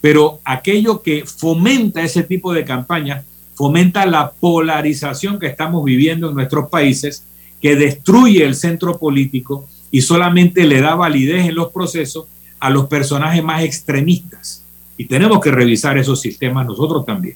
[0.00, 6.34] pero aquello que fomenta ese tipo de campaña, fomenta la polarización que estamos viviendo en
[6.34, 7.24] nuestros países,
[7.60, 12.26] que destruye el centro político y solamente le da validez en los procesos
[12.58, 14.62] a los personajes más extremistas.
[15.00, 17.34] Y tenemos que revisar esos sistemas nosotros también.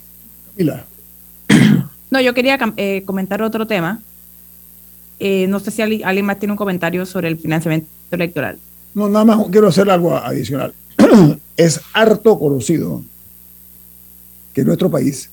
[2.11, 4.01] No, yo quería eh, comentar otro tema.
[5.19, 8.59] Eh, no sé si alguien más tiene un comentario sobre el financiamiento electoral.
[8.93, 10.75] No, nada más quiero hacer algo adicional.
[11.57, 13.03] es harto conocido
[14.53, 15.31] que en nuestro país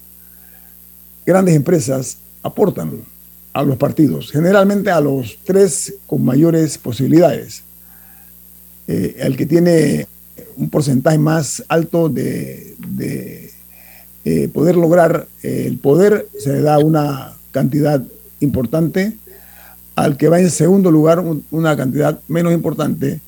[1.26, 2.94] grandes empresas aportan
[3.54, 7.62] a los partidos, generalmente a los tres con mayores posibilidades.
[8.88, 10.08] Eh, el que tiene
[10.58, 12.76] un porcentaje más alto de,
[14.24, 18.04] eh, poder lograr el poder se le da una cantidad
[18.40, 19.18] importante,
[19.96, 23.20] al que va en segundo lugar una cantidad menos importante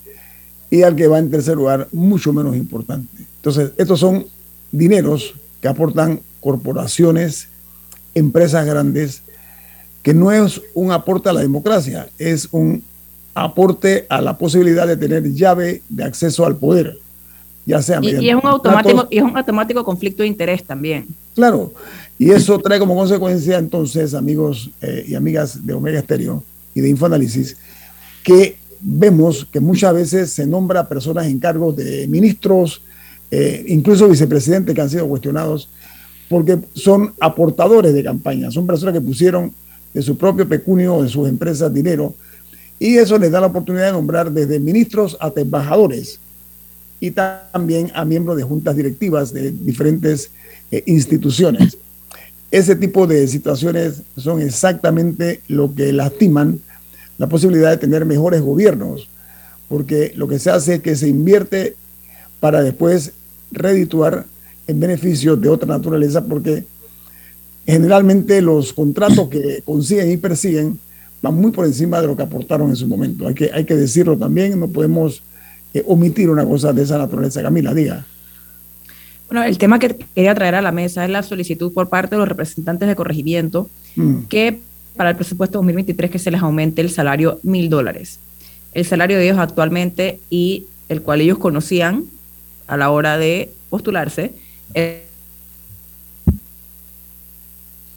[0.69, 3.23] y al que va en tercer lugar mucho menos importante.
[3.37, 4.25] Entonces, estos son
[4.71, 7.47] dineros que aportan corporaciones,
[8.15, 9.21] empresas grandes,
[10.01, 12.83] que no es un aporte a la democracia, es un
[13.33, 16.97] aporte a la posibilidad de tener llave de acceso al poder,
[17.65, 21.07] ya sea y, y es un automático y es un automático conflicto de interés también.
[21.33, 21.73] Claro,
[22.19, 26.43] y eso trae como consecuencia entonces, amigos eh, y amigas de Omega Stereo
[26.75, 27.57] y de Infoanálisis,
[28.23, 32.81] que vemos que muchas veces se nombra personas en cargos de ministros,
[33.31, 35.69] eh, incluso vicepresidentes que han sido cuestionados,
[36.29, 39.53] porque son aportadores de campaña, son personas que pusieron
[39.93, 42.13] de su propio pecunio o de sus empresas dinero,
[42.83, 46.19] y eso les da la oportunidad de nombrar desde ministros hasta embajadores
[46.99, 50.31] y también a miembros de juntas directivas de diferentes
[50.69, 51.77] eh, instituciones.
[52.51, 56.59] Ese tipo de situaciones son exactamente lo que lastiman
[57.17, 59.07] la posibilidad de tener mejores gobiernos,
[59.69, 61.77] porque lo que se hace es que se invierte
[62.41, 63.13] para después
[63.49, 64.25] redituar
[64.67, 66.65] en beneficio de otra naturaleza, porque
[67.65, 70.79] generalmente los contratos que consiguen y persiguen
[71.23, 73.27] van muy por encima de lo que aportaron en su momento.
[73.27, 75.23] Hay que, hay que decirlo también, no podemos
[75.73, 77.41] eh, omitir una cosa de esa naturaleza.
[77.41, 78.05] Camila, diga.
[79.29, 82.19] Bueno, el tema que quería traer a la mesa es la solicitud por parte de
[82.19, 84.23] los representantes de corregimiento mm.
[84.23, 84.59] que
[84.97, 88.19] para el presupuesto 2023 que se les aumente el salario mil dólares.
[88.73, 92.03] El salario de ellos actualmente y el cual ellos conocían
[92.67, 94.33] a la hora de postularse.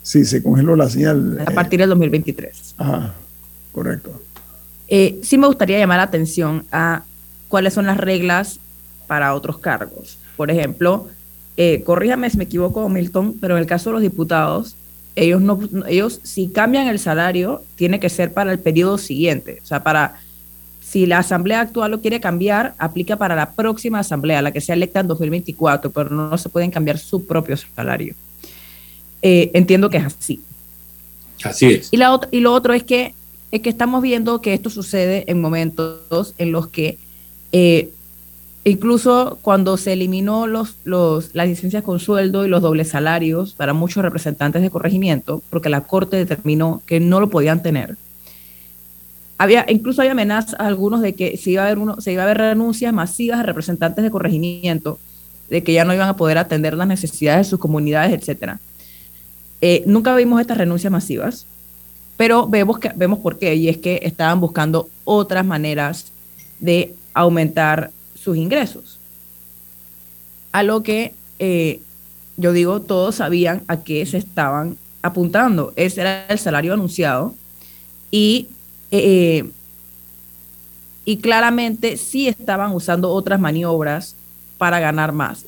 [0.07, 1.39] Sí, se congeló la señal.
[1.45, 2.75] A partir del 2023.
[2.79, 3.15] Ajá,
[3.73, 4.23] correcto.
[4.87, 7.03] Eh, sí me gustaría llamar la atención a
[7.49, 8.61] cuáles son las reglas
[9.09, 10.19] para otros cargos.
[10.37, 11.09] Por ejemplo,
[11.57, 14.77] eh, corríjame si me equivoco, Milton, pero en el caso de los diputados,
[15.17, 19.59] ellos no, ellos si cambian el salario, tiene que ser para el periodo siguiente.
[19.63, 20.21] O sea, para
[20.81, 24.77] si la asamblea actual lo quiere cambiar, aplica para la próxima asamblea, la que sea
[24.77, 28.15] electa en 2024, pero no, se pueden cambiar su propio salario.
[29.23, 30.41] Eh, entiendo que es así.
[31.43, 31.89] Así es.
[31.93, 33.15] Y, la, y lo otro es que,
[33.53, 36.99] es que estamos viendo que esto sucede en momentos en los que
[37.53, 37.91] eh,
[38.67, 43.75] Incluso cuando se eliminó los, los, las licencias con sueldo y los dobles salarios para
[43.75, 47.97] muchos representantes de corregimiento, porque la Corte determinó que no lo podían tener,
[49.39, 52.23] había, incluso hay amenazas a algunos de que se iba a haber uno, se iba
[52.23, 54.99] a haber renuncias masivas a representantes de corregimiento,
[55.49, 58.59] de que ya no iban a poder atender las necesidades de sus comunidades, etcétera.
[59.61, 61.47] Eh, nunca vimos estas renuncias masivas,
[62.17, 66.13] pero vemos, que, vemos por qué, y es que estaban buscando otras maneras
[66.61, 68.99] de aumentar sus ingresos.
[70.53, 71.81] A lo que eh,
[72.37, 75.73] yo digo, todos sabían a qué se estaban apuntando.
[75.77, 77.35] Ese era el salario anunciado
[78.11, 78.49] y,
[78.91, 79.51] eh,
[81.05, 84.17] y claramente sí estaban usando otras maniobras
[84.59, 85.45] para ganar más.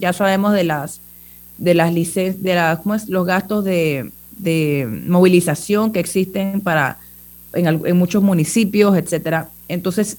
[0.00, 1.00] Ya sabemos de las
[1.58, 2.54] de las licencias, de
[3.08, 4.10] los gastos de,
[5.06, 6.98] movilización que existen para
[7.54, 9.48] en, muchos municipios, etcétera.
[9.68, 10.18] Entonces,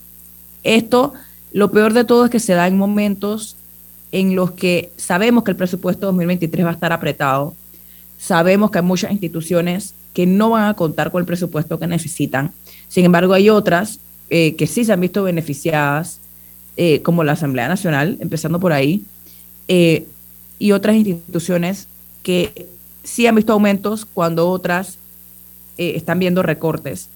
[0.63, 1.13] esto,
[1.51, 3.55] lo peor de todo es que se da en momentos
[4.11, 7.53] en los que sabemos que el presupuesto 2023 va a estar apretado,
[8.17, 12.51] sabemos que hay muchas instituciones que no van a contar con el presupuesto que necesitan.
[12.87, 16.19] Sin embargo, hay otras eh, que sí se han visto beneficiadas,
[16.75, 19.03] eh, como la Asamblea Nacional, empezando por ahí,
[19.67, 20.05] eh,
[20.59, 21.87] y otras instituciones
[22.23, 22.67] que
[23.03, 24.97] sí han visto aumentos cuando otras
[25.77, 27.09] están viendo recortes.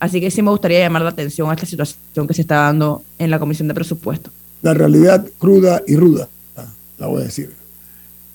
[0.00, 3.02] Así que sí me gustaría llamar la atención a esta situación que se está dando
[3.18, 4.30] en la Comisión de Presupuesto.
[4.62, 6.28] La realidad cruda y ruda,
[6.98, 7.52] la voy a decir.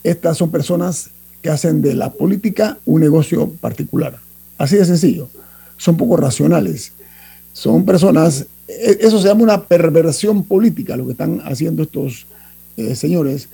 [0.02, 4.18] Estas son personas que hacen de la política un negocio particular.
[4.58, 5.28] Así de sencillo.
[5.76, 6.92] Son poco racionales.
[7.52, 12.26] Son personas, e, eso se llama una perversión política, lo que están haciendo estos
[12.76, 13.48] eh, señores,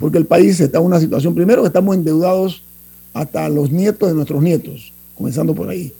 [0.00, 2.64] porque el país está en una situación, primero, que estamos endeudados
[3.14, 5.92] hasta los nietos de nuestros nietos, comenzando por ahí.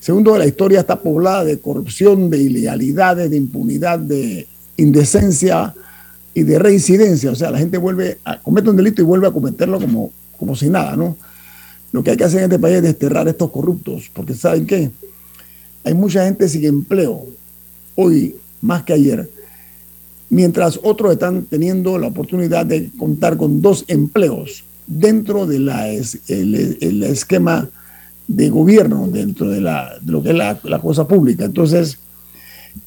[0.00, 4.46] Segundo, la historia está poblada de corrupción, de ilegalidades, de impunidad, de
[4.78, 5.74] indecencia
[6.32, 7.30] y de reincidencia.
[7.30, 10.10] O sea, la gente vuelve a cometer un delito y vuelve a cometerlo como
[10.42, 11.16] como si nada, ¿no?
[11.92, 14.66] Lo que hay que hacer en este país es desterrar a estos corruptos, porque ¿saben
[14.66, 14.90] qué?
[15.84, 17.28] Hay mucha gente sin empleo
[17.94, 19.30] hoy más que ayer,
[20.32, 27.68] mientras otros están teniendo la oportunidad de contar con dos empleos dentro del el, esquema
[28.26, 31.44] de gobierno, dentro de, la, lo que es la, la cosa pública.
[31.44, 31.98] Entonces,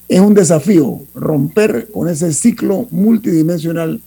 [0.08, 4.00] es un desafío romper con ese ciclo multidimensional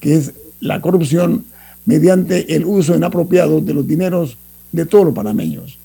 [0.00, 1.44] que es la corrupción
[1.86, 4.36] mediante el uso inapropiado de los dineros
[4.72, 5.78] de todos los panameños.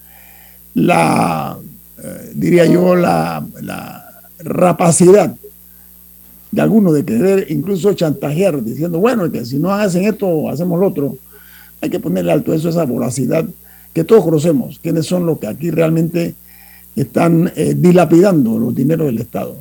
[0.74, 1.60] La,
[2.04, 3.46] eh, diría yo, la,
[4.40, 5.36] rapacidad
[6.52, 10.88] de algunos de querer incluso chantajear, diciendo, bueno, que si no hacen esto, hacemos lo
[10.88, 11.18] otro.
[11.82, 13.46] Hay que ponerle alto eso, esa voracidad
[13.94, 16.36] que todos conocemos, quiénes son los que aquí realmente
[16.96, 19.56] están eh, dilapidando los dineros del Estado.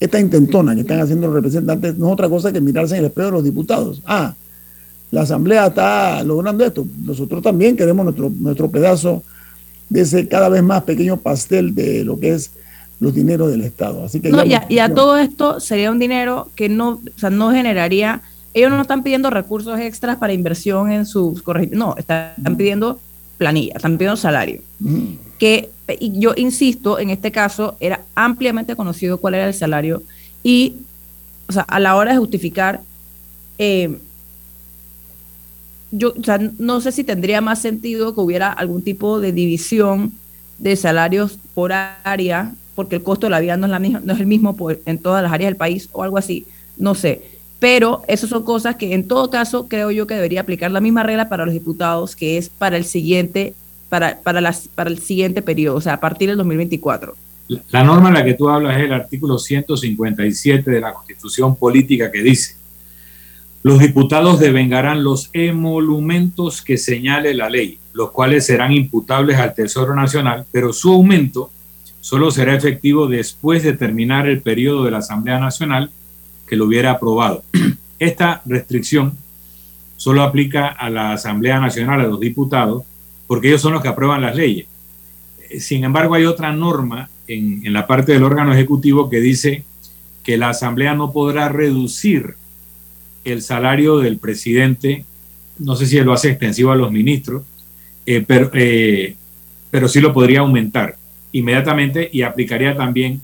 [0.00, 3.06] Esta intentona que están haciendo los representantes no es otra cosa que mirarse en el
[3.06, 4.02] espejo de los diputados.
[4.06, 4.34] Ah,
[5.10, 6.86] la Asamblea está logrando esto.
[7.02, 9.22] Nosotros también queremos nuestro, nuestro pedazo
[9.88, 12.50] de ese cada vez más pequeño pastel de lo que es
[13.00, 14.04] los dineros del Estado.
[14.04, 14.30] Así que
[14.68, 18.22] y, a, todo esto sería un dinero que no, o sea, no generaría,
[18.54, 22.98] ellos no están pidiendo recursos extras para inversión en sus no, están, pidiendo
[23.36, 24.62] planilla, están pidiendo salario.
[25.38, 25.70] Que
[26.12, 30.02] yo insisto, en este caso era ampliamente conocido cuál era el salario
[30.42, 30.76] y,
[31.48, 32.80] o sea, a la hora de justificar
[33.58, 33.98] eh,
[35.90, 40.12] yo o sea, no sé si tendría más sentido que hubiera algún tipo de división
[40.58, 44.12] de salarios por área, porque el costo de la vida no es, la misma, no
[44.12, 44.56] es el mismo
[44.86, 47.22] en todas las áreas del país o algo así, no sé.
[47.58, 51.02] Pero esas son cosas que en todo caso creo yo que debería aplicar la misma
[51.02, 53.54] regla para los diputados, que es para el siguiente,
[53.88, 57.16] para, para, las, para el siguiente periodo, o sea, a partir del 2024.
[57.72, 62.12] La norma en la que tú hablas es el artículo 157 de la Constitución Política
[62.12, 62.54] que dice,
[63.64, 69.96] los diputados devengarán los emolumentos que señale la ley, los cuales serán imputables al Tesoro
[69.96, 71.50] Nacional, pero su aumento
[72.08, 75.90] solo será efectivo después de terminar el periodo de la Asamblea Nacional
[76.46, 77.44] que lo hubiera aprobado.
[77.98, 79.12] Esta restricción
[79.98, 82.84] solo aplica a la Asamblea Nacional, a los diputados,
[83.26, 84.66] porque ellos son los que aprueban las leyes.
[85.58, 89.64] Sin embargo, hay otra norma en, la parte del órgano ejecutivo que dice
[90.22, 92.36] que la Asamblea no podrá reducir
[93.22, 95.04] el salario del presidente,
[95.58, 97.42] no sé si lo hace extensivo a los ministros,
[98.06, 99.14] eh, eh,
[99.70, 100.97] pero sí lo podría aumentar
[101.32, 103.20] inmediatamente y aplicaría también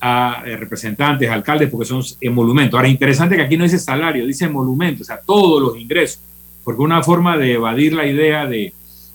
[0.00, 2.76] a eh, representantes, alcaldes, porque son emolumentos.
[2.76, 6.20] Ahora, interesante que aquí no dice salario, dice emolumento, o sea, todos los ingresos,
[6.64, 8.72] porque una forma de evadir la idea de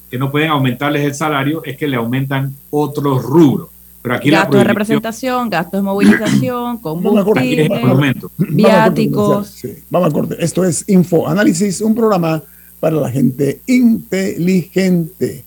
[0.10, 3.70] que no pueden aumentarles el salario es que le aumentan otros rubros
[4.08, 7.70] gastos de representación, gastos de movilización, combustible,
[8.38, 9.62] viáticos.
[9.90, 10.36] Vamos a corte.
[10.40, 12.44] Esto es Info Análisis, un programa
[12.80, 15.44] para la gente inteligente.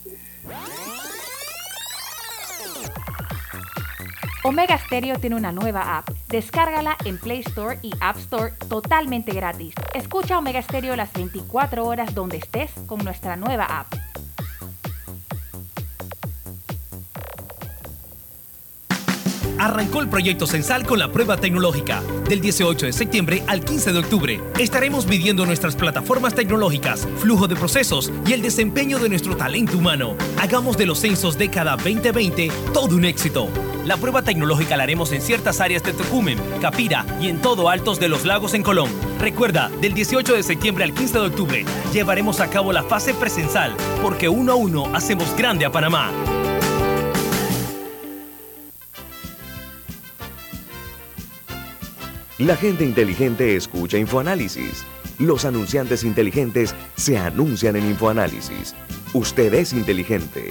[4.42, 6.08] Omega Stereo tiene una nueva app.
[6.28, 9.74] Descárgala en Play Store y App Store totalmente gratis.
[9.94, 13.94] Escucha Omega Stereo las 24 horas donde estés con nuestra nueva app.
[19.58, 22.02] Arrancó el proyecto Censal con la prueba tecnológica.
[22.26, 27.56] Del 18 de septiembre al 15 de octubre estaremos midiendo nuestras plataformas tecnológicas, flujo de
[27.56, 30.16] procesos y el desempeño de nuestro talento humano.
[30.40, 33.50] Hagamos de los censos década 2020 todo un éxito.
[33.84, 37.98] La prueba tecnológica la haremos en ciertas áreas de Tocumen, Capira y en todo Altos
[37.98, 38.90] de los Lagos en Colón.
[39.18, 43.74] Recuerda, del 18 de septiembre al 15 de octubre llevaremos a cabo la fase presensal,
[44.02, 46.10] porque uno a uno hacemos grande a Panamá.
[52.38, 54.84] La gente inteligente escucha InfoAnálisis.
[55.18, 58.74] Los anunciantes inteligentes se anuncian en InfoAnálisis.
[59.12, 60.50] Usted es inteligente.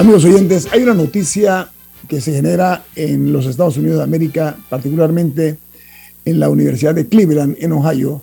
[0.00, 1.68] Amigos oyentes, hay una noticia
[2.08, 5.58] que se genera en los Estados Unidos de América, particularmente
[6.24, 8.22] en la Universidad de Cleveland, en Ohio,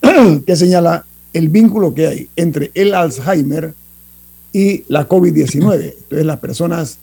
[0.44, 3.72] que señala el vínculo que hay entre el Alzheimer
[4.52, 5.94] y la COVID-19.
[6.02, 6.98] Entonces, las personas,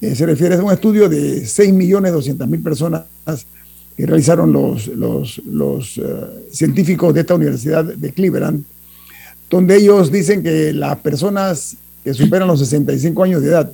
[0.00, 3.04] eh, se refiere a un estudio de 6.200.000 personas
[3.96, 6.02] que realizaron los, los, los eh,
[6.50, 8.64] científicos de esta Universidad de Cleveland,
[9.48, 13.72] donde ellos dicen que las personas que superan los 65 años de edad,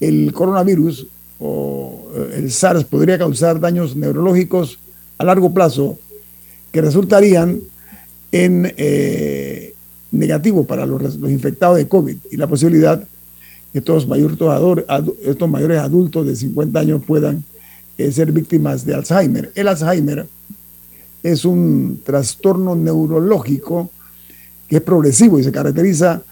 [0.00, 1.06] el coronavirus
[1.38, 4.78] o eh, el SARS podría causar daños neurológicos
[5.18, 5.98] a largo plazo
[6.72, 7.60] que resultarían
[8.32, 9.74] en eh,
[10.10, 13.02] negativo para los, infectados de COVID y la posibilidad
[13.72, 14.06] que estos,
[15.22, 17.44] estos mayores adultos de 50 años puedan
[17.98, 19.52] eh, ser víctimas de Alzheimer.
[19.54, 20.26] El Alzheimer
[21.22, 23.90] es un trastorno neurológico
[24.68, 26.22] que es progresivo y se caracteriza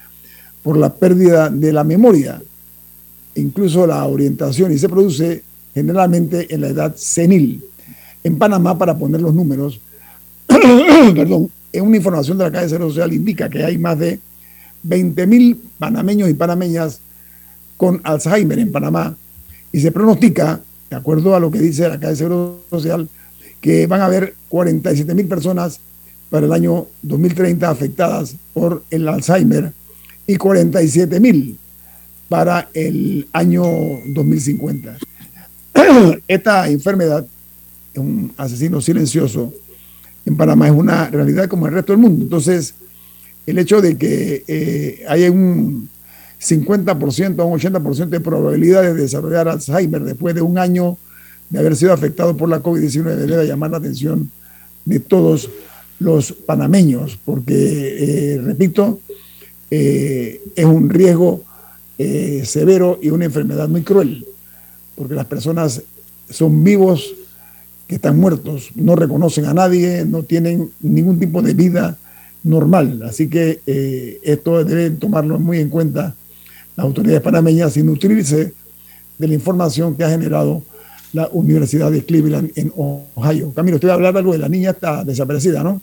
[0.67, 2.41] por la pérdida de la memoria,
[3.35, 5.41] incluso la orientación, y se produce
[5.73, 7.63] generalmente en la edad senil.
[8.21, 9.79] En Panamá, para poner los números,
[11.15, 14.19] perdón, en una información de la Calle Cero Social indica que hay más de
[14.85, 16.99] 20.000 panameños y panameñas
[17.77, 19.15] con Alzheimer en Panamá
[19.71, 20.59] y se pronostica,
[20.89, 23.07] de acuerdo a lo que dice la Calle Seguro Social,
[23.61, 25.79] que van a haber 47.000 personas
[26.29, 29.71] para el año 2030 afectadas por el Alzheimer
[30.27, 31.57] y 47 mil
[32.29, 33.63] para el año
[34.07, 34.97] 2050.
[36.27, 37.25] Esta enfermedad
[37.99, 39.53] un asesino silencioso
[40.25, 42.23] en Panamá, es una realidad como el resto del mundo.
[42.23, 42.75] Entonces,
[43.45, 45.89] el hecho de que eh, haya un
[46.41, 50.97] 50% o un 80% de probabilidad de desarrollar Alzheimer después de un año
[51.49, 54.29] de haber sido afectado por la COVID-19 debe llamar la atención
[54.83, 55.49] de todos
[55.99, 58.99] los panameños, porque, eh, repito,
[59.69, 61.43] eh, es un riesgo
[61.97, 64.25] eh, severo y una enfermedad muy cruel,
[64.95, 65.81] porque las personas
[66.29, 67.13] son vivos
[67.87, 71.97] que están muertos, no reconocen a nadie, no tienen ningún tipo de vida
[72.43, 73.01] normal.
[73.03, 76.15] Así que eh, esto deben tomarlo muy en cuenta
[76.75, 78.53] las autoridades panameñas y nutrirse
[79.17, 80.63] de la información que ha generado
[81.13, 83.51] la Universidad de Cleveland en Ohio.
[83.53, 85.81] Camilo, usted va a hablar algo de la niña está desaparecida, ¿no?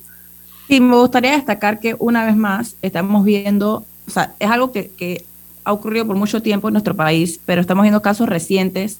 [0.69, 5.25] Sí, me gustaría destacar que una vez más estamos viendo, o sea, es algo que,
[5.67, 8.99] ha ocurrido por mucho tiempo en nuestro país, pero estamos viendo casos recientes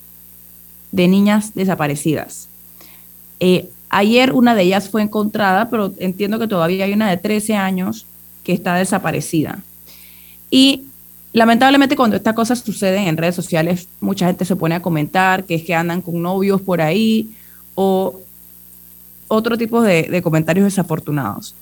[0.93, 2.49] de niñas desaparecidas.
[3.39, 7.55] Eh, ayer una de ellas fue encontrada, pero entiendo que todavía hay una de 13
[7.57, 8.07] años
[8.45, 9.59] que está desaparecida.
[10.51, 10.85] Y
[11.35, 15.57] lamentablemente cuando estas cosas suceden en redes sociales, mucha gente se pone a comentar que
[15.57, 17.29] es que andan con novios por ahí
[17.75, 18.21] o
[19.29, 21.55] otro tipo de, comentarios desafortunados.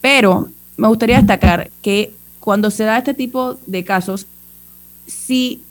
[0.00, 4.26] Pero me gustaría destacar que cuando se da este tipo de casos,
[5.06, 5.62] si,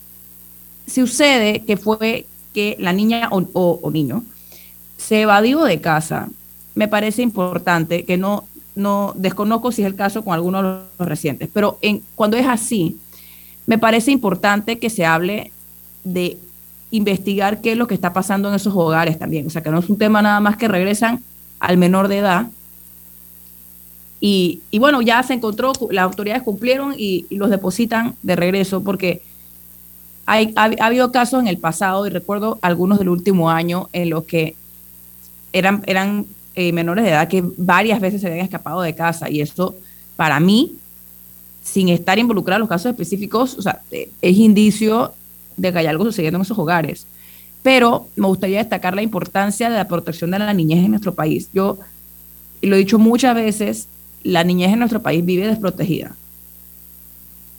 [0.85, 4.23] si sucede que fue que la niña o, niño
[4.97, 6.29] se evadió de casa,
[6.73, 10.69] me parece importante que no, no desconozco si es el caso con algunos de
[10.99, 11.79] los recientes, pero
[12.15, 12.97] cuando es así,
[13.65, 15.51] me parece importante que se hable
[16.03, 16.37] de
[16.95, 19.47] investigar qué es lo que está pasando en esos hogares también.
[19.47, 21.21] O sea, que no es un tema nada más que regresan
[21.59, 22.47] al menor de edad.
[24.19, 29.21] Y, bueno, ya se encontró, las autoridades cumplieron y, los depositan de regreso porque
[30.25, 30.39] ha,
[30.79, 34.55] habido casos en el pasado y recuerdo algunos del último año en los que
[35.53, 36.25] eran, eran
[36.55, 39.75] eh, menores de edad que varias veces se habían escapado de casa y eso
[40.15, 40.73] para mí,
[41.63, 45.13] sin estar involucrado en los casos específicos, o sea, eh, es indicio
[45.57, 47.07] de que hay algo sucediendo en esos hogares.
[47.63, 51.49] Pero me gustaría destacar la importancia de la protección de la niñez en nuestro país.
[51.53, 51.79] Yo
[52.61, 53.87] lo he dicho muchas veces,
[54.23, 56.15] la niñez en nuestro país vive desprotegida.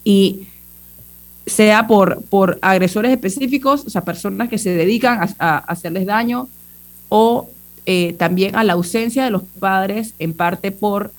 [0.05, 0.47] Y
[1.47, 6.49] sea por, por agresores específicos, o sea, personas que se dedican a, hacerles daño,
[7.09, 7.49] o
[7.87, 11.13] eh, también a la ausencia de los padres, en parte por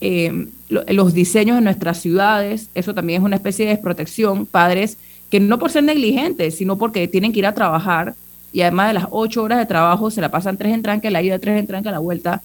[0.00, 2.68] eh, los diseños de nuestras ciudades.
[2.74, 4.46] Eso también es una especie de desprotección.
[4.46, 4.96] Padres
[5.34, 8.14] que no por ser negligentes, sino porque tienen que ir a trabajar
[8.52, 11.22] y además de las ocho horas de trabajo se la pasan tres en tranque, la
[11.22, 12.40] ida, tres en tranque, la vuelta.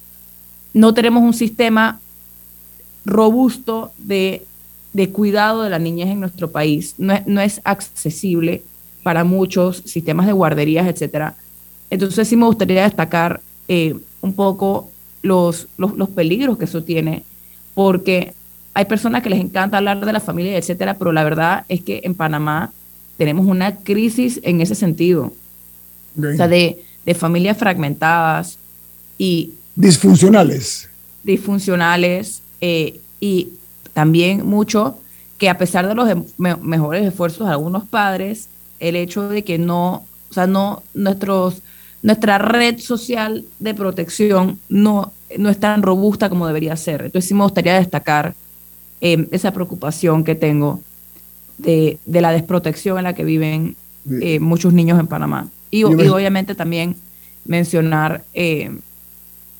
[0.73, 1.99] No tenemos un sistema
[3.05, 4.43] robusto de,
[4.93, 6.95] de cuidado de la niñez en nuestro país.
[6.97, 8.63] No es, no es accesible
[9.03, 11.35] para muchos sistemas de guarderías, etcétera.
[11.91, 14.89] Entonces sí me gustaría destacar eh, un poco
[15.21, 17.21] los, los, peligros que eso tiene,
[17.75, 18.33] porque
[18.73, 22.01] hay personas que les encanta hablar de la familia, etcétera, pero la verdad es que
[22.03, 22.71] en Panamá
[23.19, 25.33] tenemos una crisis en ese sentido.
[26.17, 28.57] O sea, de, de familias fragmentadas
[29.17, 29.51] y...
[29.75, 30.87] Disfuncionales.
[31.23, 33.49] Disfuncionales eh, y
[33.93, 34.97] también mucho
[35.37, 38.47] que a pesar de los em, mejores esfuerzos de algunos padres,
[38.79, 41.61] el hecho de que no, o sea, no, nuestros
[42.01, 47.01] nuestra red social de protección no, no es tan robusta como debería ser.
[47.01, 48.33] Entonces sí me gustaría destacar
[49.01, 50.81] em, esa preocupación que tengo
[51.59, 53.75] de, la desprotección en la que viven
[54.21, 55.49] eh, muchos niños en Panamá.
[55.71, 56.95] Y, obviamente también
[57.45, 58.79] mencionar em,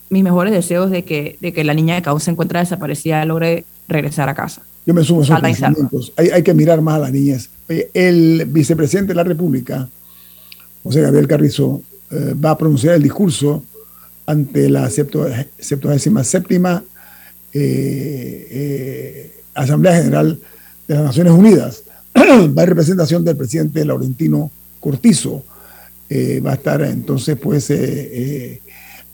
[0.09, 3.65] mis mejores deseos de que, de que la niña que aún se encuentra desaparecida logre
[3.87, 4.63] regresar a casa.
[4.85, 6.13] Yo me sumo a esos pensamientos.
[6.15, 7.49] Hay, hay, que mirar más a las niñas.
[7.93, 9.87] El vicepresidente de la República,
[10.83, 13.63] José Gabriel Carrizo, eh, va a pronunciar el discurso
[14.25, 16.59] ante la 77
[17.51, 20.39] eh, eh, Asamblea General
[20.87, 21.83] de las Naciones Unidas.
[22.15, 25.43] va en representación del presidente Laurentino Cortizo.
[26.45, 27.71] va a estar entonces pues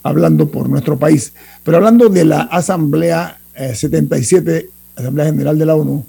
[0.03, 1.33] hablando por nuestro país.
[1.63, 6.05] Pero hablando de la Asamblea 77, Asamblea General de la ONU,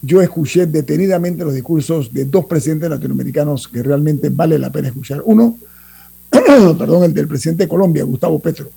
[0.00, 5.22] yo escuché detenidamente los discursos de dos presidentes latinoamericanos que realmente vale la pena escuchar.
[5.24, 5.58] Uno,
[6.30, 8.70] perdón, el del presidente de Colombia, Gustavo Petro.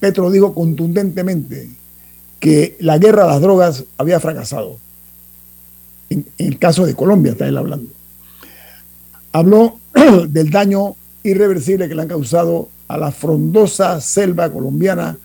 [0.00, 1.70] Petro dijo contundentemente
[2.40, 4.78] que la guerra a las drogas había fracasado.
[6.10, 7.90] En, el caso de Colombia está él hablando.
[9.32, 9.78] Habló
[10.28, 15.18] del daño irreversible que le han causado a la frondosa selva colombiana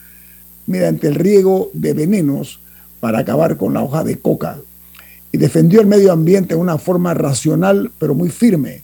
[0.65, 2.59] mediante el riego de venenos
[2.99, 4.59] para acabar con la hoja de coca
[5.32, 8.82] y defendió el medio ambiente de una forma racional pero muy firme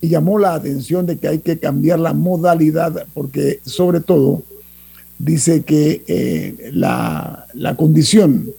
[0.00, 4.42] y llamó la atención de que hay que cambiar la modalidad porque sobre todo
[5.18, 7.46] dice que eh, la,
[7.76, 8.50] condición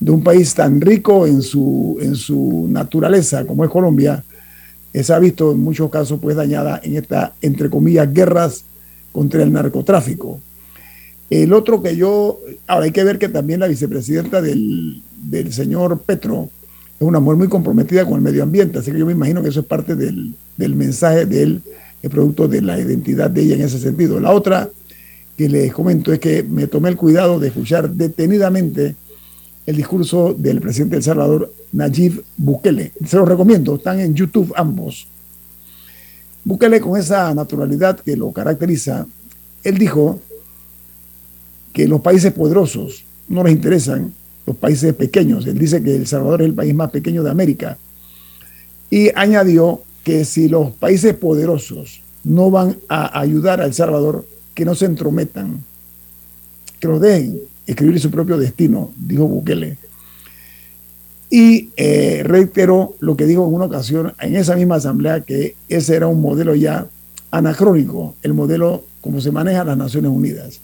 [0.00, 4.24] de un país tan rico en su, en su naturaleza como es Colombia,
[5.02, 8.64] se ha visto en muchos casos pues dañada en esta, entre comillas, guerras
[9.12, 10.40] contra el narcotráfico.
[11.30, 15.02] El otro que yo, ahora hay que ver que también la vicepresidenta del,
[15.50, 16.50] señor Petro
[16.98, 19.50] es una mujer muy comprometida con el medio ambiente, así que yo me imagino que
[19.50, 21.62] eso es parte del, mensaje de él,
[22.02, 24.18] el producto de la identidad de ella en ese sentido.
[24.20, 24.70] La otra
[25.36, 28.96] que les comento es que me tomé el cuidado de escuchar detenidamente
[29.68, 32.92] el discurso del presidente de El Salvador, Nayib Bukele.
[33.04, 35.06] Se los recomiendo, están en YouTube ambos.
[36.42, 39.06] Bukele con esa naturalidad que lo caracteriza,
[39.62, 40.20] él dijo
[41.74, 44.14] que los países poderosos no les interesan
[44.46, 45.46] los países pequeños.
[45.46, 47.76] Él dice que El Salvador es el país más pequeño de América.
[48.88, 54.64] Y añadió que si los países poderosos no van a ayudar a El Salvador, que
[54.64, 55.62] no se entrometan,
[56.80, 59.76] que los dejen escribir su propio destino, dijo Bukele.
[61.30, 65.96] Y eh, reiteró lo que dijo en una ocasión en esa misma asamblea, que ese
[65.96, 66.86] era un modelo ya
[67.30, 70.60] anacrónico, el modelo como se maneja las Naciones Unidas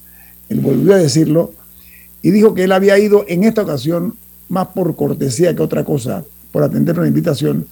[0.49, 1.53] él volvió a decirlo,
[2.23, 4.15] y dijo que él había ido en esta ocasión
[4.49, 7.67] más por cortesía que otra cosa, por atender una invitación,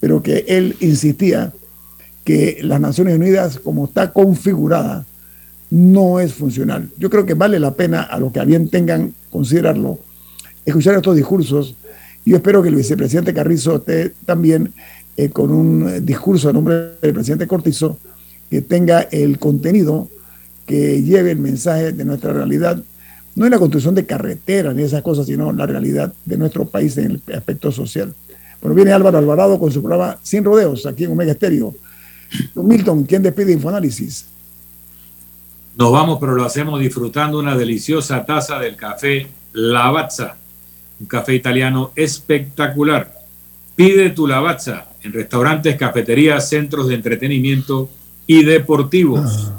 [0.00, 1.52] pero que él insistía
[2.24, 5.04] que las Naciones Unidas, como está configurada,
[5.72, 6.90] no es funcional.
[6.98, 9.98] Yo creo que vale la pena a los que a bien tengan considerarlo,
[10.66, 11.76] escuchar estos discursos.
[12.26, 14.74] Yo espero que el vicepresidente Carrizo esté también
[15.16, 17.98] eh, con un discurso a nombre del presidente Cortizo
[18.50, 20.10] que tenga el contenido
[20.66, 22.82] que lleve el mensaje de nuestra realidad,
[23.34, 26.98] no en la construcción de carreteras ni esas cosas, sino la realidad de nuestro país
[26.98, 28.12] en el aspecto social.
[28.60, 31.74] Bueno, viene Álvaro Alvarado con su programa Sin Rodeos, aquí en Omega Estéreo.
[32.56, 34.26] Milton, ¿quién despide Infoanálisis?
[35.74, 40.36] Nos vamos, pero lo hacemos disfrutando una deliciosa taza del café Lavazza,
[41.00, 43.14] un café italiano espectacular.
[43.74, 47.88] Pide tu Lavazza en restaurantes, cafeterías, centros de entretenimiento
[48.26, 49.50] y deportivos.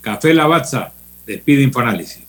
[0.00, 0.92] Café Lavazza,
[1.26, 2.22] despide Infoanálisis.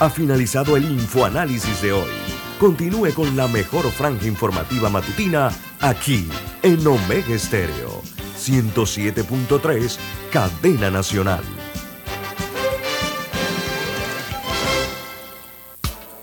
[0.00, 2.10] Ha finalizado el Infoanálisis de hoy.
[2.58, 5.50] Continúe con la mejor franja informativa matutina
[5.80, 6.26] aquí
[6.62, 9.96] en Omega Estéreo 107.3,
[10.32, 11.42] Cadena Nacional.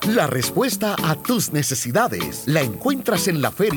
[0.08, 3.72] La respuesta a tus necesidades la encuentras en la feria.